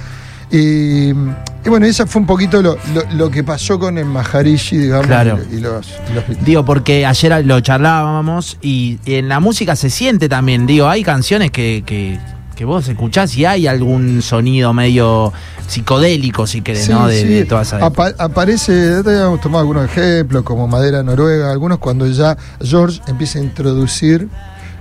Y, 0.51 1.11
y 1.11 1.69
bueno, 1.69 1.87
esa 1.87 2.07
fue 2.07 2.21
un 2.21 2.27
poquito 2.27 2.63
lo, 2.63 2.77
lo- 2.95 3.13
lo 3.17 3.31
que 3.31 3.43
pasó 3.43 3.79
con 3.79 3.99
el 3.99 4.05
Maharishi, 4.05 4.79
digamos, 4.79 5.07
Claro. 5.07 5.39
y, 5.51 5.57
y 5.57 5.61
los, 5.61 5.87
y 6.11 6.15
los. 6.15 6.45
Digo, 6.45 6.65
porque 6.65 7.05
ayer 7.05 7.45
lo 7.45 7.61
charlábamos 7.61 8.57
y 8.63 8.99
en 9.07 9.29
la 9.29 9.41
música 9.41 9.75
se 9.75 9.91
siente 9.91 10.29
también. 10.29 10.67
Digo, 10.67 10.89
hay 10.89 11.03
canciones 11.03 11.51
que, 11.51 11.83
que, 11.85 12.21
que 12.55 12.65
vos 12.65 12.87
escuchás 12.89 13.37
y 13.37 13.45
hay 13.45 13.67
algún 13.67 14.23
sonido 14.23 14.73
medio 14.73 15.33
psicodélico, 15.67 16.47
si 16.47 16.61
querés, 16.63 16.85
Sí, 16.85 16.93
¿no? 16.93 17.09
De, 17.09 17.21
sí. 17.21 17.27
de 17.27 17.45
toda 17.45 17.63
esa. 17.63 17.85
Apa- 17.85 18.15
aparece, 18.17 19.03
ya 19.05 19.25
hemos 19.27 19.41
tomado 19.41 19.61
algunos 19.61 19.85
ejemplos, 19.87 20.45
como 20.45 20.69
Madera 20.69 21.03
Noruega, 21.03 21.51
algunos 21.51 21.79
cuando 21.79 22.07
ya 22.07 22.37
George 22.63 23.01
empieza 23.09 23.41
a 23.41 23.43
introducir 23.43 24.29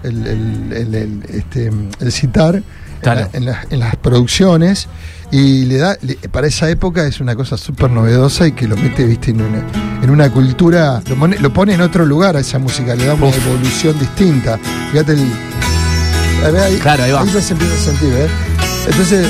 el, 0.04 0.28
el, 0.28 0.73
el- 0.73 0.95
el, 0.95 1.23
este, 1.30 1.71
el 1.99 2.12
citar 2.12 2.62
en 3.13 3.20
la- 3.20 3.30
en, 3.34 3.46
la- 3.46 3.65
en 3.70 3.80
las 3.80 3.96
producciones 3.98 4.88
y 5.32 5.65
le 5.65 5.78
da, 5.78 5.98
le- 6.02 6.15
para 6.30 6.48
esa 6.48 6.70
época 6.70 7.06
es 7.08 7.20
una 7.20 7.36
cosa 7.36 7.58
súper 7.58 7.89
novedosa 7.91 8.48
y 8.48 8.52
que 8.54 8.68
lo 8.68 8.76
mete, 8.78 9.06
viste, 9.06 9.32
en 9.32 9.41
una, 9.41 9.63
en 10.04 10.10
una 10.10 10.32
cultura, 10.32 11.02
lo 11.10 11.15
pone, 11.15 11.38
lo 11.39 11.52
pone 11.54 11.74
en 11.74 11.82
otro 11.82 12.06
lugar 12.06 12.36
a 12.38 12.39
esa 12.41 12.60
música, 12.60 12.96
le 12.96 13.06
da 13.06 13.13
una 13.15 13.30
evolución 13.30 13.98
distinta. 14.00 14.60
Fíjate 14.91 15.13
el. 15.13 16.56
ahí, 16.58 16.78
Claro, 16.78 17.04
ahí 17.04 17.12
va. 17.12 17.26
ya 17.26 17.41
se 17.41 17.54
empieza 17.54 17.74
a 17.74 17.78
sentir, 17.78 18.13
¿eh? 18.13 18.28
Entonces, 18.88 19.28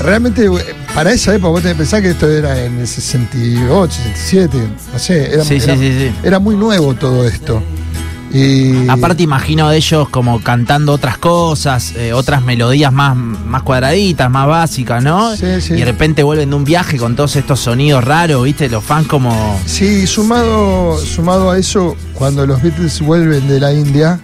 realmente 0.00 0.44
eh, 0.46 0.74
para 0.94 1.12
esa 1.12 1.34
época 1.34 1.50
vos 1.50 1.60
tenés 1.62 1.74
que 1.74 1.78
pensar 1.78 2.02
que 2.02 2.10
esto 2.10 2.30
era 2.30 2.64
en 2.64 2.78
el 2.78 2.86
68, 2.86 3.92
67, 4.14 4.58
no 4.92 4.98
sé, 4.98 5.32
era, 5.34 5.44
Sí, 5.44 5.58
sí, 5.60 5.64
era- 5.70 5.76
sí, 5.76 5.92
sí. 5.98 6.14
era 6.22 6.38
muy 6.38 6.54
nuevo 6.56 6.94
todo 6.94 7.26
esto. 7.26 7.62
Y 8.32 8.88
Aparte 8.88 9.22
imagino 9.22 9.68
de 9.70 9.76
ellos 9.78 10.08
como 10.08 10.42
cantando 10.42 10.92
otras 10.92 11.16
cosas, 11.18 11.94
eh, 11.96 12.12
otras 12.12 12.42
melodías 12.42 12.92
más, 12.92 13.16
más 13.16 13.62
cuadraditas, 13.62 14.30
más 14.30 14.46
básicas, 14.46 15.02
¿no? 15.02 15.34
Sí, 15.36 15.60
sí. 15.60 15.74
Y 15.74 15.76
de 15.78 15.84
repente 15.84 16.22
vuelven 16.22 16.50
de 16.50 16.56
un 16.56 16.64
viaje 16.64 16.98
con 16.98 17.14
todos 17.16 17.36
estos 17.36 17.60
sonidos 17.60 18.04
raros, 18.04 18.44
¿viste? 18.44 18.68
Los 18.68 18.84
fans 18.84 19.06
como... 19.06 19.58
Sí, 19.64 20.06
sumado, 20.06 20.98
sumado 20.98 21.50
a 21.50 21.58
eso, 21.58 21.96
cuando 22.14 22.46
los 22.46 22.60
Beatles 22.62 23.00
vuelven 23.00 23.46
de 23.48 23.60
la 23.60 23.72
India, 23.72 24.20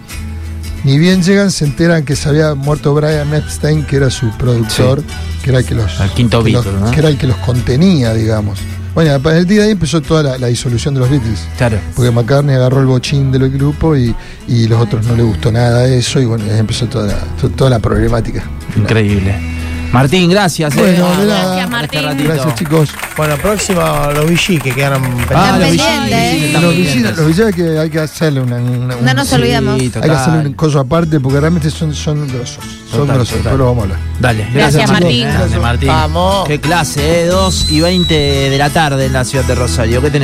ni 0.83 0.97
bien 0.97 1.23
llegan, 1.23 1.49
se 1.49 1.63
enteran 1.65 2.03
que 2.03 2.15
se 2.17 2.27
había 2.29 2.55
muerto 2.55 2.93
Brian 2.93 3.33
Epstein, 3.33 3.83
que 3.85 3.95
era 3.95 4.09
su 4.09 4.29
productor, 4.37 5.01
que 5.41 5.49
era 5.49 5.59
el 5.59 5.65
que 5.65 5.75
los, 5.75 5.99
El 6.01 6.09
quinto 6.11 6.43
que, 6.43 6.51
los- 6.51 6.65
Beatle, 6.65 6.81
¿no? 6.81 6.91
que 6.91 6.99
era 6.99 7.09
el 7.09 7.17
que 7.17 7.27
los 7.27 7.37
contenía, 7.37 8.13
digamos. 8.13 8.59
Bueno, 8.93 9.13
a 9.13 9.19
partir 9.19 9.45
de 9.47 9.63
ahí 9.63 9.71
empezó 9.71 10.01
toda 10.01 10.21
la, 10.21 10.37
la 10.37 10.47
disolución 10.47 10.93
de 10.93 10.99
los 10.99 11.09
Beatles. 11.09 11.39
Claro. 11.57 11.77
Porque 11.95 12.11
McCartney 12.11 12.55
agarró 12.55 12.79
el 12.81 12.85
bochín 12.85 13.31
del 13.31 13.49
grupo 13.49 13.95
y, 13.97 14.13
y 14.47 14.67
los 14.67 14.79
otros 14.79 15.05
no 15.07 15.15
le 15.15 15.23
gustó 15.23 15.51
nada 15.51 15.87
eso 15.87 16.19
y 16.19 16.25
bueno, 16.25 16.45
ahí 16.51 16.59
empezó 16.59 16.85
toda 16.87 17.07
la, 17.07 17.19
to- 17.41 17.49
toda 17.49 17.69
la 17.71 17.79
problemática. 17.79 18.43
Increíble. 18.77 19.35
Martín, 19.93 20.29
gracias. 20.29 20.75
eh, 20.75 20.79
Bueno, 20.79 21.07
nada. 21.23 21.45
Gracias, 21.45 21.69
Martín. 21.69 21.99
este. 22.09 22.23
Gracias 22.23 22.55
chicos. 22.55 22.89
Bueno, 23.15 23.37
próximo 23.37 23.81
los 24.15 24.25
VG 24.25 24.59
que 24.61 24.71
quedaron 24.73 25.03
Ah, 25.33 25.57
los 25.59 25.69
pendientes. 25.69 26.43
Están 26.43 26.61
Los 26.63 26.73
pendientes. 26.73 26.77
visitas, 26.95 27.17
los 27.17 27.27
visitas 27.27 27.55
que 27.55 27.79
hay 27.79 27.89
que 27.91 27.99
hacerle 27.99 28.41
una, 28.41 28.55
una- 28.57 28.95
No 28.95 28.97
un- 29.11 29.15
nos 29.15 29.27
Sí, 29.27 29.35
olvidamos. 29.35 29.79
Hay 29.79 29.89
que 29.91 29.99
hacerle 30.11 30.47
un 30.47 30.53
coso 30.53 30.79
aparte 30.79 31.19
porque 31.19 31.39
realmente 31.39 31.69
son, 31.69 31.93
son 31.93 32.27
grosos. 32.27 32.57
Son 32.89 33.01
Total, 33.01 33.15
grosos, 33.17 33.37
total. 33.37 33.57
lo 33.57 33.65
vamos 33.65 33.79
a 33.79 33.83
hablar. 33.83 33.99
Dale. 34.19 34.47
Gracias, 34.53 34.91
Martín. 34.91 35.27
Grande, 35.27 35.59
Martín. 35.59 35.87
Vamos. 35.89 36.47
Qué 36.47 36.59
clase, 36.59 37.21
¿eh? 37.23 37.25
2 37.27 37.71
y 37.71 37.81
20 37.81 38.13
de 38.49 38.57
la 38.57 38.69
tarde 38.71 39.05
en 39.05 39.13
la 39.13 39.23
ciudad 39.25 39.45
de 39.45 39.55
Rosario. 39.55 40.01
¿Qué 40.01 40.09
tenés? 40.09 40.21